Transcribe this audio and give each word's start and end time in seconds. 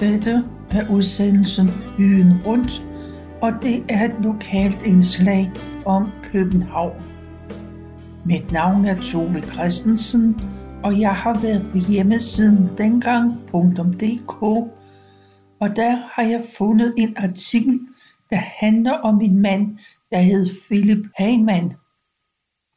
Dette 0.00 0.44
er 0.70 0.90
udsendelsen 0.90 1.68
Byen 1.96 2.42
Rundt, 2.46 2.84
og 3.42 3.52
det 3.62 3.84
er 3.88 4.04
et 4.04 4.24
lokalt 4.24 4.82
indslag 4.82 5.52
om 5.86 6.12
København. 6.22 7.02
Mit 8.24 8.52
navn 8.52 8.84
er 8.84 8.96
Tove 9.02 9.42
Christensen, 9.42 10.40
og 10.84 11.00
jeg 11.00 11.14
har 11.14 11.40
været 11.42 11.68
på 11.72 11.78
hjemmesiden 11.78 12.70
dengang.dk, 12.78 14.42
og 15.60 15.76
der 15.76 15.96
har 16.12 16.22
jeg 16.22 16.40
fundet 16.58 16.94
en 16.96 17.16
artikel, 17.16 17.80
der 18.30 18.36
handler 18.36 18.92
om 18.92 19.20
en 19.20 19.38
mand, 19.42 19.78
der 20.10 20.18
hed 20.18 20.46
Philip 20.66 21.06
Heyman. 21.18 21.72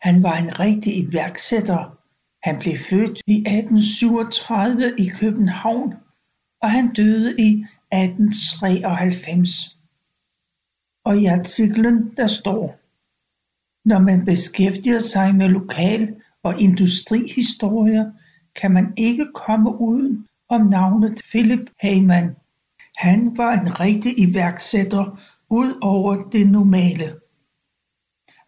Han 0.01 0.23
var 0.23 0.37
en 0.37 0.59
rigtig 0.59 0.93
iværksætter. 0.97 1.97
Han 2.43 2.59
blev 2.59 2.73
født 2.89 3.21
i 3.27 3.37
1837 3.37 4.93
i 4.97 5.09
København 5.19 5.93
og 6.61 6.71
han 6.71 6.89
døde 6.89 7.35
i 7.39 7.65
1893. 7.91 9.79
Og 11.03 11.17
i 11.17 11.25
artiklen 11.25 12.11
der 12.17 12.27
står, 12.27 12.79
når 13.85 13.99
man 13.99 14.25
beskæftiger 14.25 14.99
sig 14.99 15.35
med 15.35 15.49
lokal- 15.49 16.21
og 16.43 16.61
industrihistorie, 16.61 18.13
kan 18.55 18.71
man 18.71 18.93
ikke 18.97 19.27
komme 19.33 19.81
uden 19.81 20.27
om 20.49 20.61
navnet 20.61 21.21
Philip 21.29 21.69
Heyman. 21.81 22.35
Han 22.97 23.37
var 23.37 23.53
en 23.53 23.79
rigtig 23.79 24.19
iværksætter 24.19 25.19
ud 25.49 25.79
over 25.81 26.29
det 26.29 26.51
normale. 26.51 27.19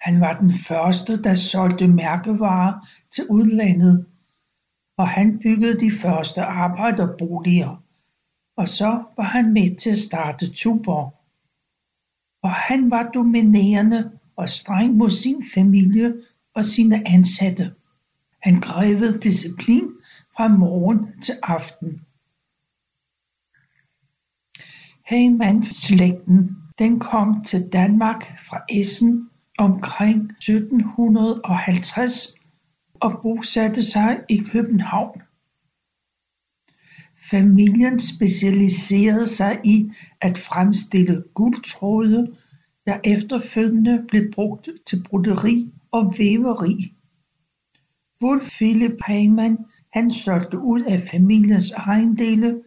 Han 0.02 0.22
var 0.22 0.40
den 0.40 0.52
første, 0.68 1.24
der 1.24 1.34
solgte 1.34 1.88
mærkevarer 1.88 2.88
til 3.12 3.24
udlandet, 3.30 4.06
og 4.98 5.10
han 5.10 5.40
byggede 5.40 5.80
de 5.80 5.92
første 6.02 6.42
arbejderboliger 6.42 7.81
og 8.62 8.70
så 8.70 9.04
var 9.18 9.24
han 9.24 9.54
med 9.54 9.76
til 9.76 9.90
at 9.90 9.98
starte 9.98 10.54
Tuborg. 10.54 11.14
Og 12.42 12.52
han 12.52 12.92
var 12.92 13.12
dominerende 13.14 14.12
og 14.36 14.50
streng 14.50 14.96
mod 14.96 15.10
sin 15.10 15.44
familie 15.54 16.14
og 16.54 16.66
sine 16.66 17.08
ansatte. 17.08 17.74
Han 18.40 18.62
krævede 18.62 19.20
disciplin 19.20 19.92
fra 20.36 20.48
morgen 20.48 21.22
til 21.22 21.34
aften. 21.44 22.00
Heyman-slægten 25.06 26.58
den 26.80 27.00
kom 27.00 27.44
til 27.44 27.70
Danmark 27.74 28.40
fra 28.50 28.62
Essen 28.70 29.30
omkring 29.58 30.22
1750 30.22 32.36
og 33.00 33.22
bosatte 33.22 33.84
sig 33.84 34.20
i 34.30 34.38
København. 34.38 35.22
Familien 37.32 38.00
specialiserede 38.00 39.28
sig 39.28 39.60
i 39.64 39.92
at 40.22 40.38
fremstille 40.38 41.24
guldtråde 41.34 42.36
der 42.86 43.00
efterfølgende 43.04 44.06
blev 44.08 44.32
brugt 44.32 44.70
til 44.86 45.04
broderi 45.04 45.72
og 45.92 46.16
væveri. 46.18 46.94
Wolf 48.22 48.44
Philip 48.44 48.98
Heyman 49.08 49.58
han 49.94 50.12
solgte 50.12 50.60
ud 50.60 50.82
af 50.82 51.02
familiens 51.12 51.72
ejendele 51.72 52.62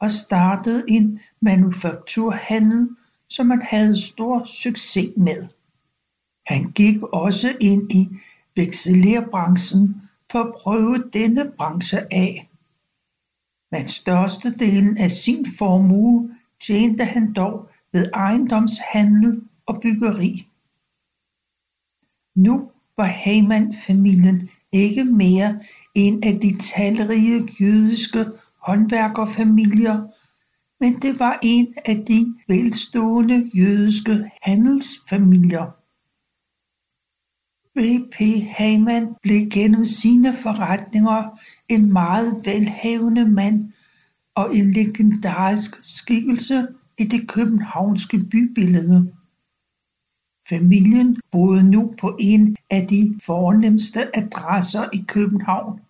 og 0.00 0.10
startede 0.10 0.84
en 0.88 1.20
manufakturhandel 1.40 2.88
som 3.28 3.50
han 3.50 3.62
havde 3.62 4.00
stor 4.00 4.44
succes 4.46 5.12
med. 5.16 5.48
Han 6.46 6.72
gik 6.72 7.02
også 7.02 7.56
ind 7.60 7.92
i 7.92 8.06
vekselerbranchen 8.56 10.02
for 10.32 10.38
at 10.38 10.54
prøve 10.54 11.04
denne 11.12 11.52
branche 11.56 11.98
af 12.14 12.48
men 13.74 13.88
størstedelen 13.88 14.98
af 14.98 15.10
sin 15.10 15.46
formue 15.58 16.30
tjente 16.60 17.04
han 17.04 17.32
dog 17.32 17.68
ved 17.92 18.10
ejendomshandel 18.14 19.42
og 19.66 19.80
byggeri. 19.82 20.48
Nu 22.36 22.70
var 22.96 23.06
Heyman-familien 23.06 24.50
ikke 24.72 25.04
mere 25.04 25.60
en 25.94 26.24
af 26.24 26.40
de 26.40 26.58
talrige 26.58 27.48
jødiske 27.60 28.24
håndværkerfamilier, 28.58 29.96
men 30.80 31.02
det 31.02 31.20
var 31.20 31.38
en 31.42 31.74
af 31.84 31.96
de 32.08 32.34
velstående 32.48 33.50
jødiske 33.54 34.30
handelsfamilier. 34.42 35.66
V.P. 37.76 38.16
Heyman 38.58 39.14
blev 39.22 39.48
gennem 39.50 39.84
sine 39.84 40.36
forretninger 40.36 41.38
en 41.68 41.92
meget 41.92 42.46
velhavende 42.46 43.28
mand 43.28 43.72
og 44.34 44.56
en 44.56 44.72
legendarisk 44.72 45.84
skikkelse 45.98 46.66
i 46.98 47.04
det 47.04 47.28
københavnske 47.28 48.20
bybillede. 48.30 49.14
Familien 50.48 51.20
boede 51.30 51.70
nu 51.70 51.94
på 52.00 52.16
en 52.20 52.56
af 52.70 52.86
de 52.86 53.18
fornemmeste 53.22 54.16
adresser 54.16 54.88
i 54.92 55.04
København, 55.08 55.80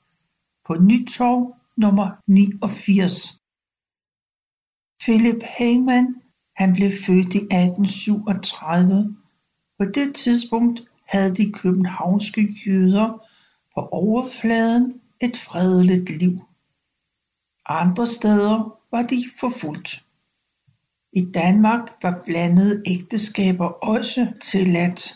på 0.67 0.75
Nytorv 0.75 1.57
nummer 1.77 2.11
89. 2.27 3.43
Philip 5.01 5.43
Heyman 5.59 6.15
han 6.57 6.73
blev 6.73 6.91
født 7.07 7.35
i 7.35 7.39
1837. 7.39 9.17
På 9.79 9.85
det 9.85 10.15
tidspunkt 10.15 10.83
havde 11.09 11.37
de 11.37 11.53
københavnske 11.53 12.43
jøder 12.67 13.27
på 13.75 13.81
overfladen 13.81 15.01
et 15.25 15.39
fredeligt 15.39 16.11
liv. 16.19 16.39
Andre 17.67 18.07
steder 18.07 18.79
var 18.91 19.03
de 19.03 19.25
forfulgt. 19.41 20.05
I 21.13 21.31
Danmark 21.35 21.89
var 22.03 22.23
blandede 22.25 22.83
ægteskaber 22.87 23.67
også 23.67 24.33
tilladt. 24.43 25.13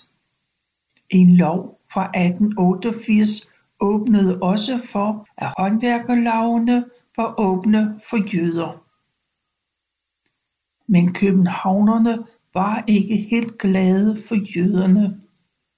En 1.11 1.37
lov 1.37 1.81
fra 1.93 2.05
1888 2.05 3.55
åbnede 3.81 4.39
også 4.43 4.89
for, 4.93 5.27
at 5.37 5.53
håndværkerlavene 5.59 6.85
var 7.17 7.35
åbne 7.39 8.01
for 8.11 8.37
jøder. 8.37 8.85
Men 10.93 11.13
københavnerne 11.13 12.25
var 12.55 12.85
ikke 12.87 13.17
helt 13.17 13.59
glade 13.59 14.17
for 14.29 14.57
jøderne. 14.57 15.21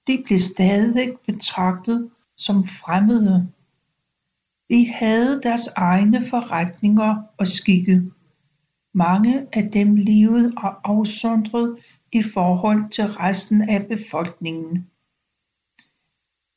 De 0.07 0.23
blev 0.25 0.39
stadig 0.39 1.17
betragtet 1.27 2.11
som 2.37 2.63
fremmede. 2.63 3.51
De 4.71 4.91
havde 4.91 5.41
deres 5.43 5.67
egne 5.67 6.25
forretninger 6.25 7.15
og 7.37 7.47
skikke. 7.47 8.03
Mange 8.93 9.47
af 9.53 9.71
dem 9.71 9.95
levede 9.95 10.53
afsondret 10.83 11.77
i 12.11 12.21
forhold 12.33 12.89
til 12.89 13.05
resten 13.05 13.69
af 13.69 13.87
befolkningen. 13.87 14.87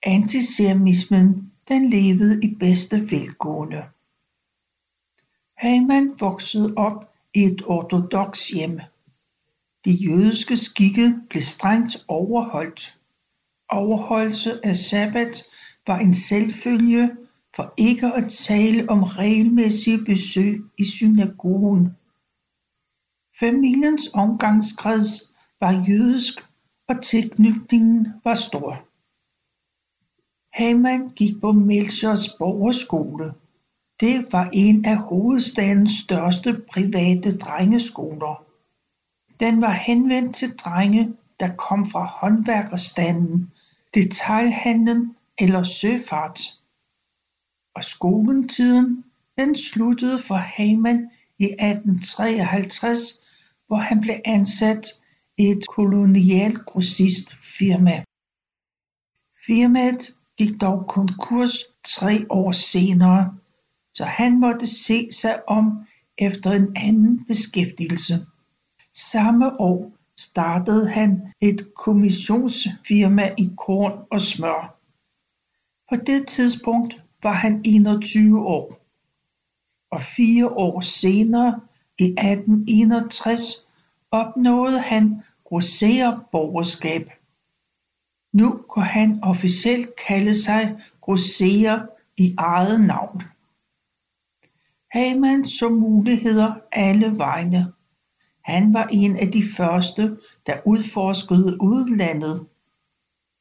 Antisemitismen 0.02 1.52
den 1.68 1.90
levede 1.90 2.44
i 2.44 2.54
bedste 2.54 2.96
velgående. 2.96 3.84
Haman 5.56 6.14
voksede 6.20 6.74
op 6.76 7.12
i 7.34 7.44
et 7.44 7.62
ortodoks 7.66 8.48
hjem. 8.48 8.80
De 9.84 9.90
jødiske 9.90 10.56
skikke 10.56 11.14
blev 11.30 11.42
strengt 11.42 12.04
overholdt. 12.08 12.98
Overholdelse 13.68 14.66
af 14.66 14.76
sabbat 14.76 15.42
var 15.86 15.98
en 15.98 16.14
selvfølge 16.14 17.10
for 17.56 17.74
ikke 17.76 18.06
at 18.06 18.30
tale 18.30 18.90
om 18.90 19.02
regelmæssige 19.02 20.04
besøg 20.04 20.64
i 20.78 20.84
synagogen. 20.84 21.96
Familiens 23.40 24.10
omgangskreds 24.14 25.36
var 25.60 25.84
jødisk 25.88 26.34
og 26.88 27.02
tilknytningen 27.02 28.08
var 28.24 28.34
stor. 28.34 28.84
Haman 30.52 31.08
gik 31.08 31.40
på 31.40 31.52
Melchers 31.52 32.28
Borgerskole. 32.38 33.34
Det 34.00 34.32
var 34.32 34.50
en 34.52 34.84
af 34.84 34.96
hovedstadens 34.96 35.92
største 35.92 36.62
private 36.72 37.38
drengeskoler. 37.38 38.44
Den 39.40 39.60
var 39.60 39.72
henvendt 39.72 40.34
til 40.34 40.56
drenge, 40.56 41.16
der 41.40 41.56
kom 41.56 41.86
fra 41.86 42.04
håndværkerstanden, 42.04 43.52
detailhandlen 43.94 45.16
eller 45.38 45.62
søfart 45.62 46.40
og 47.74 47.84
skoletiden 47.84 49.04
den 49.38 49.56
sluttede 49.56 50.18
for 50.18 50.34
Haman 50.34 51.10
i 51.38 51.44
1853 51.44 53.24
hvor 53.66 53.76
han 53.76 54.00
blev 54.00 54.16
ansat 54.24 54.86
i 55.38 55.42
et 55.42 55.66
kolonialgrossistfirma. 55.68 58.04
Firmaet 59.46 60.16
gik 60.38 60.60
dog 60.60 60.86
konkurs 60.88 61.52
tre 61.84 62.26
år 62.30 62.52
senere, 62.52 63.36
så 63.94 64.04
han 64.04 64.40
måtte 64.40 64.66
se 64.66 65.12
sig 65.12 65.48
om 65.48 65.86
efter 66.18 66.50
en 66.50 66.76
anden 66.76 67.24
beskæftigelse. 67.26 68.14
Samme 68.94 69.60
år 69.60 69.92
startede 70.18 70.90
han 70.90 71.32
et 71.40 71.74
kommissionsfirma 71.74 73.34
i 73.38 73.50
korn 73.56 74.06
og 74.10 74.20
smør. 74.20 74.80
På 75.88 75.96
det 76.06 76.26
tidspunkt 76.26 77.03
var 77.24 77.32
han 77.32 77.60
21 77.64 78.46
år. 78.46 78.80
Og 79.90 80.00
fire 80.00 80.48
år 80.48 80.80
senere 80.80 81.60
I 81.98 82.04
1861 82.04 83.42
opnåede 84.10 84.80
han 84.80 85.22
grossererborgerskab 85.44 87.10
Nu 88.32 88.60
kunne 88.68 88.84
han 88.84 89.18
officielt 89.22 89.88
kalde 90.08 90.34
sig 90.34 90.76
grosserer 91.00 91.86
i 92.16 92.34
eget 92.38 92.86
navn. 92.86 93.22
Hamann 94.90 95.44
så 95.44 95.68
muligheder 95.68 96.54
alle 96.72 97.18
vegne. 97.18 97.72
Han 98.44 98.74
var 98.74 98.86
en 98.92 99.16
af 99.16 99.32
de 99.32 99.42
første 99.56 100.16
der 100.46 100.56
udforskede 100.66 101.56
udlandet. 101.60 102.48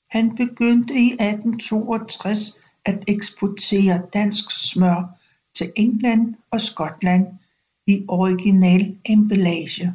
Han 0.09 0.35
begyndte 0.35 0.94
i 0.94 1.07
1862 1.12 2.62
at 2.85 3.03
eksportere 3.07 4.01
dansk 4.13 4.51
smør 4.71 5.19
til 5.53 5.74
England 5.75 6.35
og 6.51 6.62
Skotland 6.62 7.27
i 7.88 8.06
original 8.07 8.97
emballage. 9.06 9.94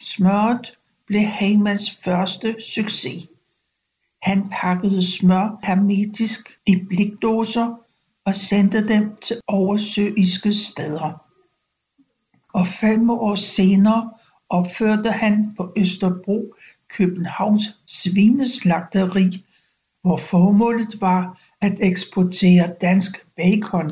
Smørret 0.00 0.78
blev 1.06 1.20
Hamanns 1.20 2.02
første 2.04 2.56
succes. 2.74 3.28
Han 4.22 4.46
pakkede 4.52 5.16
smør 5.16 5.58
hermetisk 5.62 6.58
i 6.66 6.76
blikdåser 6.88 7.76
og 8.24 8.34
sendte 8.34 8.88
dem 8.88 9.16
til 9.16 9.36
oversøiske 9.46 10.52
steder. 10.52 11.24
Og 12.52 12.66
fem 12.66 13.10
år 13.10 13.34
senere 13.34 14.12
opførte 14.48 15.10
han 15.10 15.54
på 15.56 15.72
Østerbro 15.76 16.54
Københavns 16.88 17.82
svineslagteri 17.86 19.44
hvor 20.04 20.16
formålet 20.16 21.00
var 21.00 21.40
at 21.64 21.80
eksportere 21.80 22.74
dansk 22.80 23.26
bacon. 23.36 23.90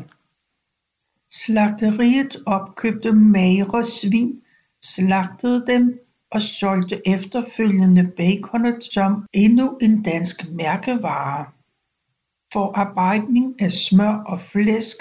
Slagteriet 1.30 2.36
opkøbte 2.46 3.12
magre 3.12 3.84
svin 3.84 4.42
slagtede 4.82 5.66
dem 5.66 6.00
og 6.30 6.42
solgte 6.42 7.08
efterfølgende 7.08 8.12
baconet 8.16 8.84
som 8.84 9.26
endnu 9.32 9.78
en 9.82 10.02
dansk 10.02 10.50
mærkevare. 10.50 11.46
Forarbejdning 12.52 13.62
af 13.62 13.70
smør 13.70 14.22
og 14.26 14.40
flæsk 14.40 14.96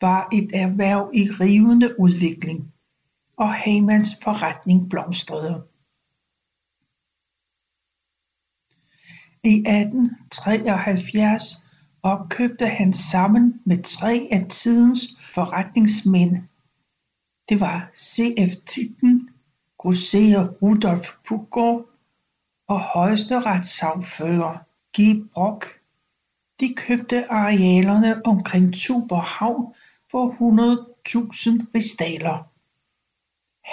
var 0.00 0.28
et 0.32 0.50
erhverv 0.54 1.10
i 1.14 1.28
rivende 1.40 2.00
udvikling 2.00 2.72
og 3.36 3.54
Hamans 3.54 4.08
forretning 4.22 4.90
blomstrede. 4.90 5.62
I 9.44 9.58
1873 9.58 11.67
opkøbte 12.12 12.66
han 12.66 12.92
sammen 12.92 13.60
med 13.64 13.82
tre 13.82 14.28
af 14.32 14.46
tidens 14.48 15.00
forretningsmænd 15.20 16.36
det 17.48 17.60
var 17.60 17.90
CF 17.96 18.56
Titten, 18.56 18.66
Tietgen 18.66 19.30
grosserer 19.78 20.48
Rudolph 20.48 21.08
Puggaard 21.28 21.84
og 22.68 22.80
højesteretssagfører 22.80 24.58
G 24.98 25.28
Brock 25.32 25.80
de 26.60 26.74
købte 26.76 27.32
arealerne 27.32 28.26
omkring 28.26 28.74
Tuborg 28.74 29.22
Havn 29.22 29.74
for 30.10 30.30
100.000 30.30 31.66
ristaler. 31.74 32.50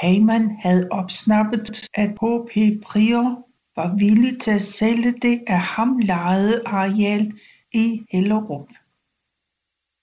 Hamann 0.02 0.52
havde 0.62 0.88
opsnappet 0.92 1.90
at 1.94 2.10
H.P. 2.10 2.84
Prior 2.84 3.48
var 3.76 3.96
villig 3.96 4.42
til 4.42 4.52
at 4.52 4.62
sælge 4.62 5.12
det 5.12 5.44
af 5.48 5.60
ham 5.60 5.98
lejede 5.98 6.62
areal 6.66 7.34
i 7.76 8.06
Hellerup 8.12 8.70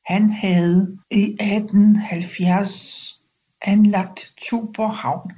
Han 0.06 0.30
havde 0.30 0.98
i 1.10 1.22
1870 1.22 3.22
anlagt 3.62 4.34
Tuborg 4.42 4.96
Havn 4.96 5.32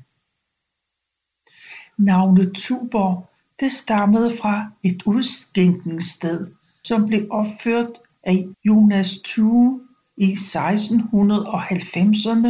Navnet 1.98 2.52
Tuborg 2.54 3.28
det 3.60 3.72
stammede 3.72 4.32
fra 4.40 4.70
et 4.82 5.02
udskænkningssted 5.06 6.54
som 6.84 7.06
blev 7.06 7.26
opført 7.30 8.00
af 8.22 8.44
Jonas 8.64 9.18
Tue 9.24 9.80
i 10.16 10.32
1690'erne 10.32 12.48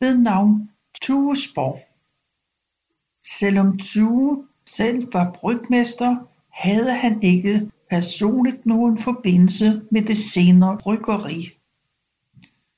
ved 0.00 0.18
navn 0.18 0.70
Tuesborg. 1.02 1.80
Selvom 3.26 3.78
Tue 3.78 4.46
selv 4.66 5.12
var 5.12 5.32
brygmester 5.32 6.16
havde 6.48 6.94
han 6.94 7.22
ikke 7.22 7.70
personligt 7.92 8.66
nogen 8.66 8.98
forbindelse 8.98 9.64
med 9.90 10.02
det 10.02 10.16
senere 10.16 10.78
bryggeri. 10.78 11.50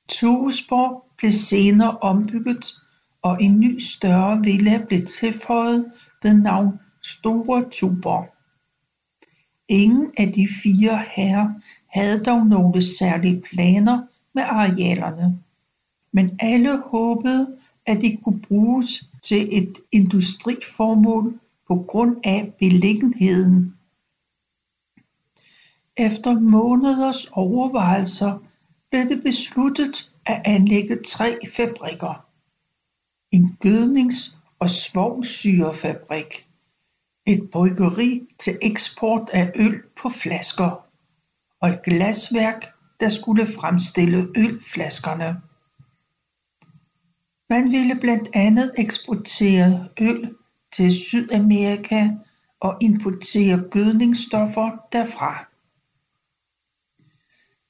Tuesborg 0.08 1.04
blev 1.18 1.30
senere 1.30 1.98
ombygget 1.98 2.74
og 3.22 3.42
en 3.42 3.60
ny 3.60 3.78
større 3.78 4.40
villa 4.40 4.84
blev 4.88 5.06
tilføjet 5.06 5.92
ved 6.22 6.34
navn 6.34 6.80
Store 7.02 7.64
Tuborg. 7.70 8.34
Ingen 9.68 10.10
af 10.18 10.32
de 10.32 10.48
fire 10.62 11.04
herrer 11.10 11.48
havde 11.88 12.24
dog 12.24 12.46
nogle 12.46 12.82
særlige 12.82 13.42
planer 13.52 14.02
med 14.34 14.42
arealerne 14.42 15.38
men 16.12 16.36
alle 16.40 16.80
håbede 16.80 17.56
at 17.86 18.02
de 18.02 18.16
kunne 18.24 18.40
bruges 18.40 19.10
til 19.22 19.48
et 19.52 19.74
industriformål 19.92 21.40
på 21.68 21.84
grund 21.88 22.16
af 22.24 22.52
beliggenheden. 22.58 23.73
Efter 25.96 26.40
måneders 26.40 27.24
overvejelser 27.32 28.38
blev 28.90 29.08
det 29.08 29.22
besluttet 29.22 30.12
at 30.26 30.42
anlægge 30.44 31.02
tre 31.02 31.38
fabrikker. 31.56 32.26
En 33.30 33.56
gødnings- 33.60 34.36
og 34.58 34.70
svovlsyrefabrik 34.70 36.48
et 37.26 37.50
bryggeri 37.52 38.26
til 38.38 38.52
eksport 38.62 39.30
af 39.32 39.52
øl 39.54 39.82
på 39.96 40.08
flasker. 40.08 40.86
Og 41.60 41.68
et 41.68 41.82
glasværk 41.82 42.74
der 43.00 43.08
skulle 43.08 43.46
fremstille 43.46 44.28
ølflaskerne. 44.36 45.40
Man 47.50 47.72
ville 47.72 48.00
blandt 48.00 48.28
andet 48.32 48.74
eksportere 48.78 49.88
øl 50.00 50.34
til 50.72 50.92
Sydamerika 50.92 52.08
og 52.60 52.76
importere 52.80 53.62
gødningsstoffer 53.70 54.86
derfra. 54.92 55.53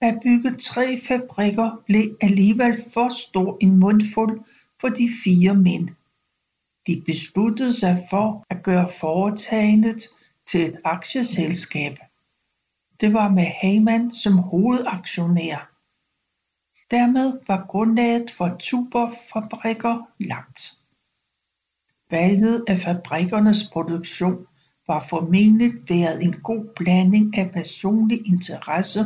At 0.04 0.20
bygge 0.22 0.56
tre 0.56 1.00
fabrikker 1.00 1.82
blev 1.86 2.16
alligevel 2.20 2.76
for 2.94 3.08
stor 3.08 3.56
en 3.60 3.76
mundfuld 3.78 4.40
for 4.80 4.88
de 4.88 5.08
fire 5.24 5.54
mænd. 5.54 5.88
De 6.86 7.02
besluttede 7.06 7.72
sig 7.72 7.96
for 8.10 8.46
at 8.50 8.62
gøre 8.62 8.88
foretagendet 9.00 10.08
til 10.46 10.66
et 10.68 10.76
aktieselskab. 10.84 11.96
Det 13.00 13.12
var 13.12 13.28
med 13.28 13.46
Heyman 13.62 14.12
som 14.12 14.38
hovedaktionær. 14.38 15.70
Dermed 16.90 17.40
var 17.48 17.66
grundlaget 17.68 18.30
for 18.30 18.56
tuberfabrikker 18.58 20.08
lagt. 20.18 20.60
Valget 22.10 22.64
af 22.68 22.78
fabrikkernes 22.78 23.70
produktion 23.72 24.46
var 24.86 25.06
formentlig 25.10 25.72
været 25.88 26.22
en 26.22 26.32
god 26.32 26.64
blanding 26.76 27.38
af 27.38 27.50
personlig 27.50 28.26
interesse 28.26 29.00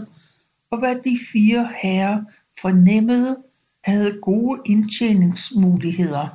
og 0.71 0.79
hvad 0.79 0.97
de 0.97 1.19
fire 1.33 1.73
herrer 1.83 2.25
fornemmede 2.61 3.43
havde 3.85 4.21
gode 4.23 4.61
indtjeningsmuligheder. 4.67 6.29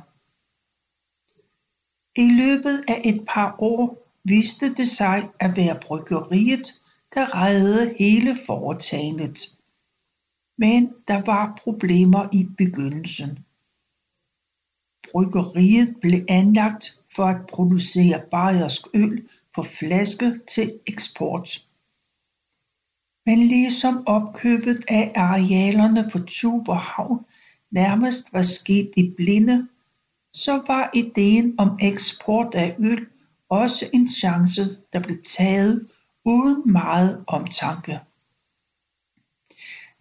I 2.16 2.28
løbet 2.28 2.84
af 2.88 3.02
et 3.04 3.24
par 3.28 3.56
år 3.58 4.08
viste 4.24 4.74
det 4.74 4.86
sig 4.86 5.30
at 5.40 5.56
være 5.56 5.80
bryggeriet 5.80 6.66
der 7.14 7.34
reddede 7.34 7.94
hele 7.98 8.36
foretagendet. 8.46 9.56
Men 10.58 10.92
der 11.08 11.22
var 11.22 11.60
problemer 11.62 12.28
i 12.32 12.48
begyndelsen. 12.58 13.38
Bryggeriet 15.12 15.96
blev 16.00 16.24
anlagt 16.28 17.00
for 17.16 17.24
at 17.24 17.46
producere 17.46 18.22
bayersk 18.30 18.82
øl 18.94 19.28
på 19.54 19.62
flaske 19.62 20.40
til 20.48 20.80
eksport. 20.86 21.66
Men 23.26 23.38
ligesom 23.38 24.06
opkøbet 24.06 24.84
af 24.88 25.12
arealerne 25.14 26.10
på 26.12 26.18
Tuborg 26.18 26.80
Havn 26.80 27.24
nærmest 27.70 28.32
var 28.32 28.42
sket 28.42 28.90
i 28.96 29.12
blinde 29.16 29.68
så 30.34 30.62
var 30.66 30.90
ideen 30.94 31.54
om 31.58 31.78
eksport 31.80 32.54
af 32.54 32.76
øl 32.78 33.06
også 33.48 33.90
en 33.92 34.08
chance 34.08 34.62
der 34.92 35.00
blev 35.00 35.16
taget 35.22 35.88
uden 36.24 36.72
meget 36.72 37.24
omtanke. 37.26 38.00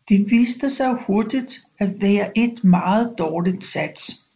Det 0.09 0.31
viste 0.31 0.69
sig 0.69 0.93
hurtigt 1.07 1.67
at 1.79 1.89
være 2.01 2.37
et 2.37 2.63
meget 2.63 3.15
dårligt 3.17 3.63
sats. 3.63 4.29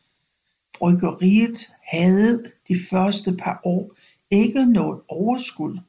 Bryggeriet 0.73 1.59
havde 1.83 2.43
de 2.67 2.75
første 2.89 3.35
par 3.35 3.61
år 3.63 3.91
ikke 4.31 4.65
noget 4.65 5.01
overskud. 5.07 5.79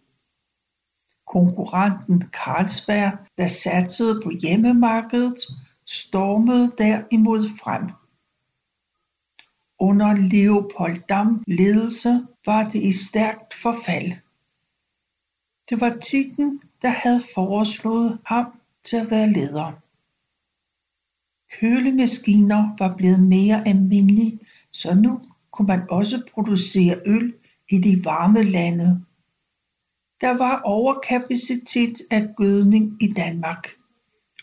Konkurrenten 1.29 2.23
Carlsberg 2.23 3.13
der 3.39 3.47
satsede 3.47 4.21
på 4.25 4.31
hjemmemarkedet 4.43 5.41
stormede 5.87 6.73
derimod 6.79 7.41
frem. 7.63 7.89
Under 9.79 10.15
Leopold 10.15 11.07
Dam 11.09 11.45
ledelse 11.47 12.27
var 12.47 12.69
det 12.69 12.83
i 12.83 12.93
stærkt 12.93 13.55
forfald. 13.55 14.13
Det 15.71 15.81
var 15.81 15.97
Tikken, 16.03 16.63
der 16.83 16.89
havde 16.89 17.21
foreslået 17.35 18.19
ham 18.27 18.47
til 18.85 18.97
at 18.97 19.11
være 19.11 19.33
leder. 19.33 19.73
Kølemaskiner 21.61 22.77
var 22.79 22.97
blevet 22.97 23.23
mere 23.29 23.69
almindelige 23.69 24.39
så 24.71 24.95
nu 24.95 25.21
kunne 25.51 25.67
man 25.67 25.83
også 25.91 26.23
producere 26.35 27.01
øl 27.07 27.35
i 27.69 27.79
de 27.79 28.05
varme 28.05 28.43
lande 28.43 29.05
der 30.21 30.37
var 30.39 30.61
overkapacitet 30.65 31.95
af 32.11 32.29
gødning 32.37 33.03
i 33.03 33.13
Danmark 33.13 33.69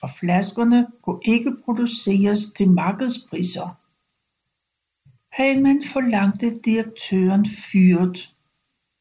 og 0.02 0.10
flaskerne 0.10 0.88
kunne 1.02 1.20
ikke 1.26 1.56
produceres 1.66 2.54
til 2.54 2.72
markedspriser. 2.72 3.82
Heyman 5.38 5.84
forlangte 5.84 6.60
direktøren 6.60 7.46
fyret 7.46 8.36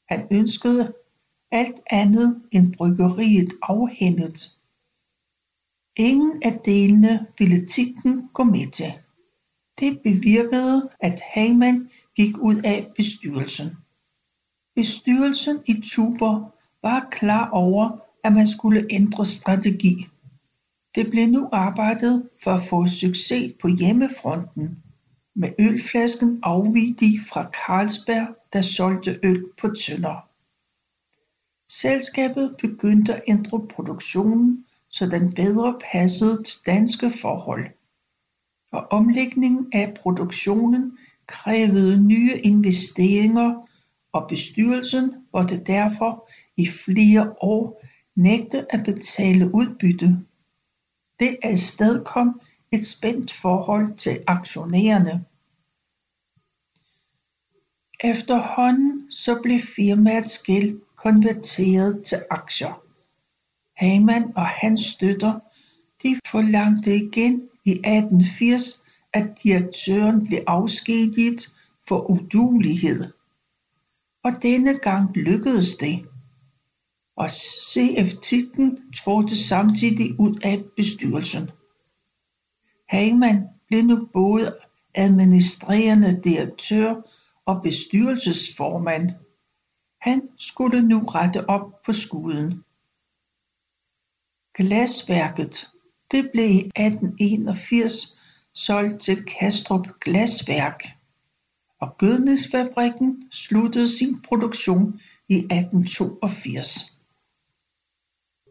han 0.09 0.27
ønskede 0.33 0.93
alt 1.51 1.81
andet 1.91 2.43
end 2.53 2.75
bryggeriet 2.77 3.53
afhændet. 3.63 4.59
Ingen 5.97 6.43
af 6.43 6.61
delene 6.65 7.27
ville 7.39 7.67
Tikken 7.67 8.29
gå 8.29 8.45
med 8.45 8.71
til. 8.71 8.93
Det 9.81 10.01
bevirkede 10.03 10.91
at 11.01 11.21
Heyman 11.35 11.91
gik 12.17 12.39
ud 12.39 12.63
af 12.65 12.93
bestyrelsen. 12.97 13.77
Bestyrelsen 14.75 15.63
i 15.67 15.81
Tuber 15.85 16.54
var 16.85 17.09
klar 17.11 17.51
over 17.51 17.99
at 18.25 18.33
man 18.33 18.47
skulle 18.47 18.87
ændre 18.91 19.27
strategi. 19.27 20.07
Det 20.95 21.11
blev 21.11 21.27
nu 21.27 21.49
arbejdet 21.53 22.29
for 22.45 22.51
at 22.51 22.61
få 22.71 22.87
succes 22.87 23.53
på 23.61 23.69
hjemmefronten. 23.69 24.79
Med 25.35 25.49
ølflasken 25.59 26.41
afvig 26.43 27.01
de 27.01 27.21
fra 27.33 27.51
Carlsberg 27.51 28.29
der 28.53 28.63
solgte 28.63 29.21
øl 29.23 29.45
på 29.61 29.69
tønder. 29.69 30.29
Selskabet 31.69 32.57
begyndte 32.59 33.15
at 33.15 33.23
ændre 33.29 33.67
produktionen 33.75 34.65
så 34.91 35.07
den 35.07 35.33
bedre 35.33 35.79
passede 35.93 36.43
til 36.43 36.61
danske 36.67 37.11
forhold. 37.23 37.67
Og 38.73 38.87
omlægningen 38.91 39.67
af 39.73 39.95
produktionen 39.95 40.99
krævede 41.27 42.07
nye 42.07 42.41
investeringer 42.43 43.69
og 44.13 44.29
bestyrelsen 44.29 45.24
måtte 45.35 45.65
derfor 45.67 46.31
i 46.57 46.67
flere 46.67 47.35
år 47.41 47.85
nægte 48.17 48.67
at 48.75 48.85
betale 48.85 49.55
udbytte. 49.55 50.09
Det 51.21 51.37
afstedkom 51.43 52.41
et 52.73 52.87
spændt 52.87 53.33
forhold 53.33 53.97
til 53.97 54.25
aktionærerne. 54.27 55.25
Efterhånden 58.05 59.13
så 59.13 59.41
blev 59.43 59.61
firmaets 59.61 60.43
gæld 60.43 60.81
konverteret 60.97 62.03
til 62.05 62.19
aktier. 62.31 62.83
Heyman 63.81 64.33
og 64.37 64.47
hans 64.47 64.81
støtter 64.81 65.41
de 66.03 66.17
forlangte 66.27 66.97
igen 66.97 67.49
i 67.65 67.71
1880 67.71 68.85
at 69.13 69.43
direktøren 69.43 70.27
blev 70.27 70.41
afskediget 70.47 71.57
for 71.89 72.11
udulighed 72.11 73.13
og 74.25 74.43
denne 74.43 74.79
gang 74.79 75.17
lykkedes 75.17 75.77
det. 75.77 76.09
Og 77.17 77.31
CF 77.31 78.21
Ticken 78.23 78.93
trådte 78.93 79.37
samtidig 79.37 80.21
ud 80.21 80.41
af 80.45 80.65
bestyrelsen. 80.77 81.51
Heyman 82.91 83.45
blev 83.69 83.83
nu 83.83 84.09
både 84.13 84.59
administrerende 84.95 86.21
direktør 86.25 86.95
og 87.47 87.63
bestyrelsesformand. 87.63 89.11
Han 90.01 90.29
skulle 90.39 90.89
nu 90.89 90.99
rette 90.99 91.49
op 91.49 91.83
på 91.87 91.93
skuden. 91.93 92.65
Glasværket 94.55 95.75
det 96.15 96.31
blev 96.33 96.51
i 96.51 96.59
1881 96.59 98.19
solgt 98.55 99.01
til 99.01 99.25
Kastrup 99.25 99.87
Glasværk 100.01 100.85
og 101.85 101.99
gødningsfabrikken 101.99 103.11
sluttede 103.31 103.89
sin 103.89 104.23
produktion 104.29 105.01
i 105.29 105.35
1882 105.35 106.95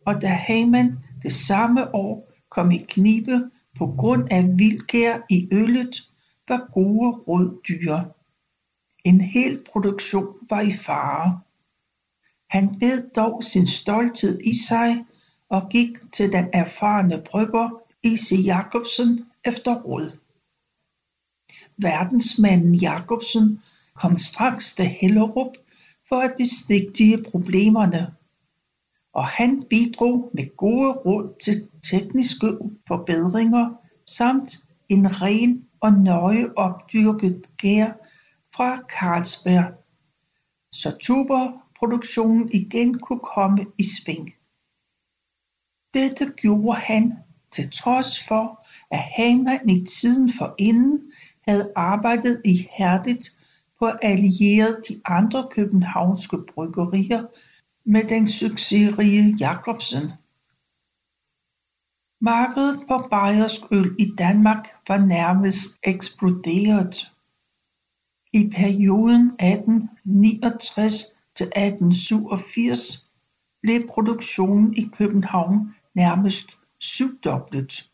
og 0.06 0.22
da 0.22 0.40
Heyman 0.48 1.00
det 1.24 1.32
samme 1.32 1.96
år 1.96 2.34
kom 2.50 2.72
i 2.72 2.78
knibe 2.78 3.50
på 3.78 3.96
grund 3.98 4.28
af 4.32 4.44
vildgær 4.58 5.20
i 5.30 5.48
øllet 5.52 6.02
var 6.48 6.70
gode 6.74 7.12
råd 7.12 7.62
dyre. 7.68 8.12
En 9.04 9.22
hel 9.22 9.64
produktion 9.72 10.36
var 10.50 10.62
i 10.62 10.72
fare. 10.72 11.42
Han 12.50 12.80
bed 12.80 13.10
dog 13.16 13.44
sin 13.44 13.68
stolthed 13.68 14.40
i 14.44 14.54
sig 14.68 15.06
og 15.50 15.70
gik 15.70 16.12
til 16.12 16.32
den 16.32 16.50
erfarne 16.54 17.22
brygger 17.26 17.70
I.C. 18.04 18.46
Jacobsen 18.46 19.26
efter 19.46 19.82
råd 19.82 20.18
verdensmanden 21.84 22.76
Jacobsen 22.76 23.62
kom 23.94 24.18
straks 24.18 24.76
til 24.76 24.86
Hellerup 24.86 25.54
for 26.10 26.20
at 26.20 26.34
besigtige 26.38 27.24
problemerne 27.32 28.14
og 29.14 29.28
han 29.28 29.64
bidrog 29.70 30.32
med 30.34 30.58
gode 30.58 30.92
råd 30.92 31.36
til 31.44 31.54
tekniske 31.92 32.58
forbedringer 32.88 33.74
samt 34.08 34.58
en 34.90 35.22
ren 35.22 35.66
og 35.80 35.94
nøje 35.94 36.46
opdyrket 36.56 37.58
gær 37.58 37.92
fra 38.56 38.78
Carlsberg 38.78 39.74
så 40.72 40.98
tuberproduktionen 41.02 42.52
igen 42.52 43.00
kunne 43.00 43.20
komme 43.36 43.66
i 43.78 43.84
sving. 43.84 44.34
Dette 45.94 46.34
gjorde 46.38 46.80
han 46.80 47.14
til 47.52 47.72
trods 47.72 48.28
for 48.28 48.66
at 48.92 49.00
Hamann 49.00 49.70
i 49.70 49.86
tiden 49.86 50.34
forinden 50.34 51.12
havde 51.48 51.72
arbejdet 51.76 52.42
ihærdigt 52.46 53.30
på 53.80 53.86
at 53.86 54.00
alliere 54.02 54.76
de 54.90 55.02
andre 55.06 55.48
københavnske 55.52 56.38
bryggerier 56.54 57.24
med 57.86 58.04
den 58.04 58.28
succesrige 58.28 59.36
Jacobsen. 59.40 60.12
Markedet 62.22 62.80
for 62.88 63.08
bayersk 63.12 63.62
øl 63.72 63.96
i 64.00 64.16
Danmark 64.18 64.68
var 64.88 64.98
nærmest 64.98 65.80
eksploderet. 65.84 66.96
I 68.34 68.50
perioden 68.56 69.26
1869 69.26 70.94
til 71.36 71.46
1887 71.46 73.12
blev 73.62 73.88
produktionen 73.88 74.74
i 74.74 74.90
København 74.94 75.76
nærmest 75.94 76.58
syvdoblet. 76.80 77.93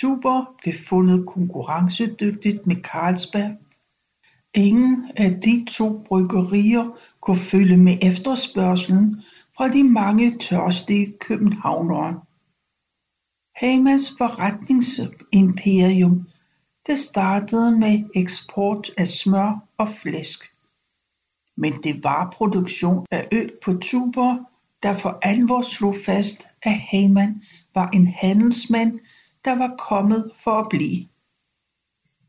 Tuber 0.00 0.54
blev 0.62 0.74
fundet 0.88 1.26
konkurrencedygtigt 1.26 2.66
med 2.66 2.76
Carlsberg. 2.76 3.56
Ingen 4.54 5.10
af 5.16 5.40
de 5.40 5.66
to 5.70 6.02
bryggerier 6.06 6.98
kunne 7.20 7.36
følge 7.36 7.76
med 7.76 7.98
efterspørgslen 8.02 9.22
fra 9.56 9.68
de 9.68 9.84
mange 9.84 10.38
tørstige 10.38 11.12
københavnere. 11.20 12.20
Hamas 13.56 14.10
forretningsimperium 14.18 16.28
det 16.86 16.98
startede 16.98 17.78
med 17.78 18.04
eksport 18.14 18.90
af 18.96 19.06
smør 19.06 19.68
og 19.78 19.88
flæsk. 19.88 20.54
Men 21.56 21.72
det 21.72 22.04
var 22.04 22.30
produktion 22.36 23.06
af 23.10 23.28
øl 23.32 23.50
på 23.64 23.74
Tuber 23.82 24.36
der 24.82 24.94
for 24.94 25.18
alvor 25.22 25.62
slog 25.62 25.94
fast 26.06 26.46
at 26.62 26.80
Haman 26.80 27.42
var 27.74 27.90
en 27.90 28.06
handelsmand 28.06 29.00
der 29.44 29.58
var 29.58 29.74
kommet 29.78 30.32
for 30.36 30.60
at 30.60 30.66
blive. 30.70 31.08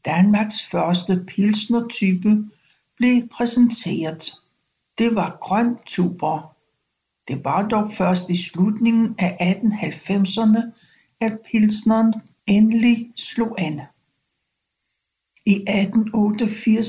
Danmarks 0.05 0.69
første 0.71 1.25
pilsnertype 1.27 2.49
blev 2.97 3.27
præsenteret. 3.27 4.31
Det 4.97 5.15
var 5.15 5.37
grøn 5.41 5.77
tuber. 5.85 6.55
Det 7.27 7.45
var 7.45 7.67
dog 7.67 7.91
først 7.91 8.29
i 8.29 8.37
slutningen 8.37 9.15
af 9.17 9.55
1890'erne 9.55 10.61
at 11.19 11.39
pilsneren 11.51 12.13
endelig 12.47 13.11
slog 13.15 13.61
an. 13.61 13.81
I 15.45 15.53
1888 15.53 16.85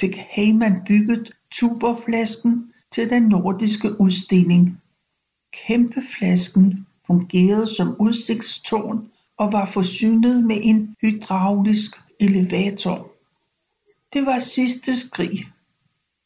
fik 0.00 0.16
Heyman 0.16 0.82
bygget 0.86 1.32
tuberflasken 1.50 2.72
til 2.90 3.10
den 3.10 3.22
nordiske 3.22 4.00
udstilling. 4.00 4.82
Kæmpeflasken 5.52 6.86
fungerede 7.06 7.66
som 7.66 7.96
udsigtstårn 8.00 9.10
og 9.38 9.52
var 9.52 9.64
forsynet 9.64 10.44
med 10.44 10.60
en 10.62 10.96
hydraulisk 11.02 11.92
elevator 12.20 13.12
det 14.12 14.26
var 14.26 14.38
sidste 14.38 14.96
skrig 14.96 15.38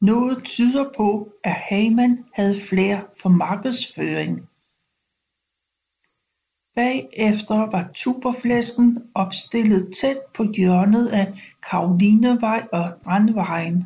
noget 0.00 0.44
tyder 0.44 0.92
på 0.96 1.28
at 1.44 1.56
Heymann 1.70 2.24
havde 2.34 2.60
flere 2.68 3.04
for 3.22 3.28
markedsføring 3.28 4.50
Bagefter 6.74 7.70
var 7.70 7.90
tuberflæsken 7.94 9.10
opstillet 9.14 9.94
tæt 10.00 10.16
på 10.34 10.44
hjørnet 10.56 11.06
af 11.08 11.34
Karolinevej 11.70 12.68
og 12.72 12.84
Brandvejen. 13.04 13.84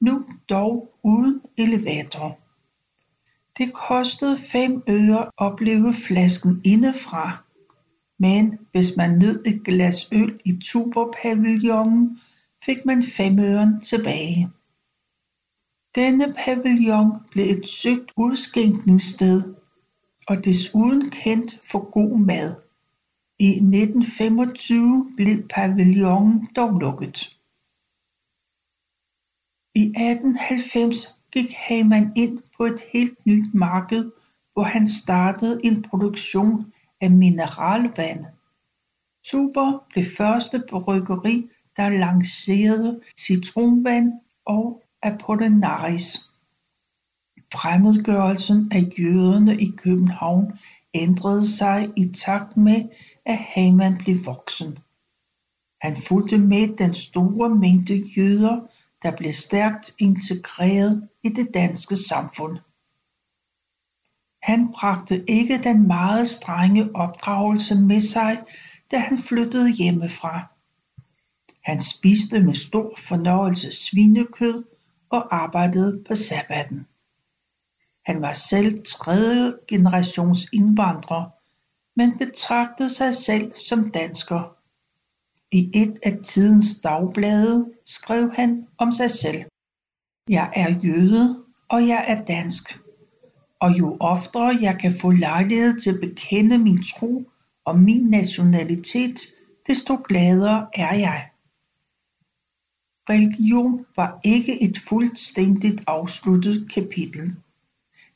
nu 0.00 0.24
dog 0.48 0.98
uden 1.02 1.42
elevator. 1.58 2.38
Det 3.58 3.72
kostede 3.72 4.36
fem 4.52 4.82
øre 4.88 5.26
at 5.26 5.30
opleve 5.36 5.94
flasken 6.08 6.60
indefra, 6.64 7.44
men 8.18 8.58
hvis 8.72 8.96
man 8.96 9.18
nød 9.18 9.42
et 9.46 9.64
glas 9.64 10.08
øl 10.12 10.40
i 10.44 10.58
Tuborgpavillonen 10.62 12.20
fik 12.64 12.84
man 12.84 13.02
femøren 13.02 13.80
tilbage. 13.80 14.50
Denne 15.94 16.34
pavillon 16.34 17.10
blev 17.30 17.44
et 17.44 17.68
søgt 17.68 18.12
udskænkningssted 18.16 19.54
og 20.28 20.44
desuden 20.44 21.10
kendt 21.10 21.58
for 21.70 21.90
god 21.90 22.18
mad. 22.18 22.56
I 23.38 23.48
1925 23.48 25.12
blev 25.16 25.48
pavillonen 25.48 26.48
dog 26.56 26.80
lukket. 26.80 27.16
I 29.74 29.82
1890 29.82 31.06
gik 31.32 31.52
Hamann 31.52 32.12
ind 32.16 32.38
på 32.56 32.64
et 32.64 32.80
helt 32.92 33.26
nyt 33.26 33.54
marked 33.54 34.10
hvor 34.56 34.62
han 34.62 34.88
startede 34.88 35.60
en 35.64 35.82
produktion 35.82 36.72
af 37.00 37.10
mineralvand. 37.10 38.24
Tuborg 39.24 39.82
blev 39.90 40.04
første 40.18 40.64
bryggeri 40.70 41.50
der 41.76 41.88
lancerede 41.88 43.00
citronvand 43.18 44.12
og 44.46 44.82
Apollinaris. 45.02 46.30
Fremmedgørelsen 47.52 48.72
af 48.72 48.82
jøderne 48.98 49.60
i 49.60 49.70
København 49.76 50.58
ændrede 50.94 51.46
sig 51.46 51.92
i 51.96 52.08
takt 52.08 52.56
med 52.56 52.88
at 53.26 53.38
Hamann 53.38 53.96
blev 53.96 54.16
voksen. 54.26 54.78
Han 55.80 55.96
fulgte 56.08 56.38
med 56.38 56.76
den 56.76 56.94
store 56.94 57.48
mængde 57.54 58.02
jøder 58.16 58.66
der 59.02 59.16
blev 59.16 59.32
stærkt 59.32 59.94
integreret 59.98 61.08
i 61.22 61.28
det 61.28 61.54
danske 61.54 61.96
samfund. 61.96 62.58
Han 64.46 64.72
bragte 64.72 65.24
ikke 65.30 65.62
den 65.62 65.86
meget 65.86 66.28
strenge 66.28 66.90
opdragelse 66.94 67.74
med 67.74 68.00
sig 68.00 68.42
da 68.90 68.98
han 68.98 69.18
flyttede 69.18 69.72
hjemmefra. 69.72 70.46
Han 71.62 71.80
spiste 71.80 72.40
med 72.40 72.54
stor 72.54 72.94
fornøjelse 72.98 73.72
svinekød 73.72 74.64
og 75.10 75.36
arbejdede 75.42 76.04
på 76.08 76.14
sabbaten. 76.14 76.86
Han 78.04 78.22
var 78.22 78.32
selv 78.32 78.82
tredje 78.84 79.54
generations 79.68 80.52
indvandrer, 80.52 81.30
men 81.96 82.18
betragtede 82.18 82.90
sig 82.90 83.14
selv 83.14 83.52
som 83.52 83.90
dansker. 83.90 84.56
I 85.50 85.70
et 85.74 85.98
af 86.02 86.18
tidens 86.24 86.80
dagblade 86.80 87.72
skrev 87.84 88.30
han 88.34 88.68
om 88.78 88.92
sig 88.92 89.10
selv: 89.10 89.44
Jeg 90.28 90.52
er 90.56 90.70
jøde, 90.84 91.44
og 91.68 91.88
jeg 91.88 92.04
er 92.08 92.24
dansk. 92.24 92.85
Og 93.60 93.78
jo 93.78 93.96
oftere 94.00 94.58
jeg 94.60 94.78
kan 94.80 94.92
få 95.00 95.10
lejlighed 95.10 95.80
til 95.80 95.90
at 95.90 96.00
bekende 96.00 96.58
min 96.58 96.82
tro 96.82 97.30
og 97.64 97.78
min 97.78 98.10
nationalitet, 98.10 99.20
desto 99.66 99.98
gladere 100.08 100.66
er 100.74 100.94
jeg. 100.94 101.30
Religion 103.10 103.86
var 103.96 104.20
ikke 104.24 104.62
et 104.62 104.78
fuldstændigt 104.88 105.84
afsluttet 105.86 106.70
kapitel. 106.74 107.36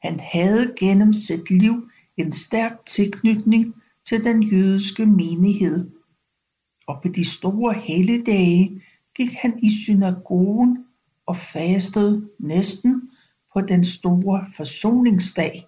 Han 0.02 0.20
havde 0.20 0.74
gennem 0.78 1.12
sit 1.12 1.50
liv 1.50 1.88
en 2.16 2.32
stærk 2.32 2.86
tilknytning 2.86 3.74
til 4.04 4.24
den 4.24 4.42
jødiske 4.42 5.06
menighed, 5.06 5.90
og 6.86 7.02
på 7.02 7.08
de 7.08 7.24
store 7.24 7.74
helligdage 7.74 8.82
gik 9.16 9.32
han 9.32 9.58
i 9.62 9.70
synagogen 9.70 10.84
og 11.26 11.36
fastede 11.36 12.28
næsten 12.38 13.10
på 13.52 13.60
den 13.60 13.84
store 13.84 14.46
forsoningsdag. 14.56 15.66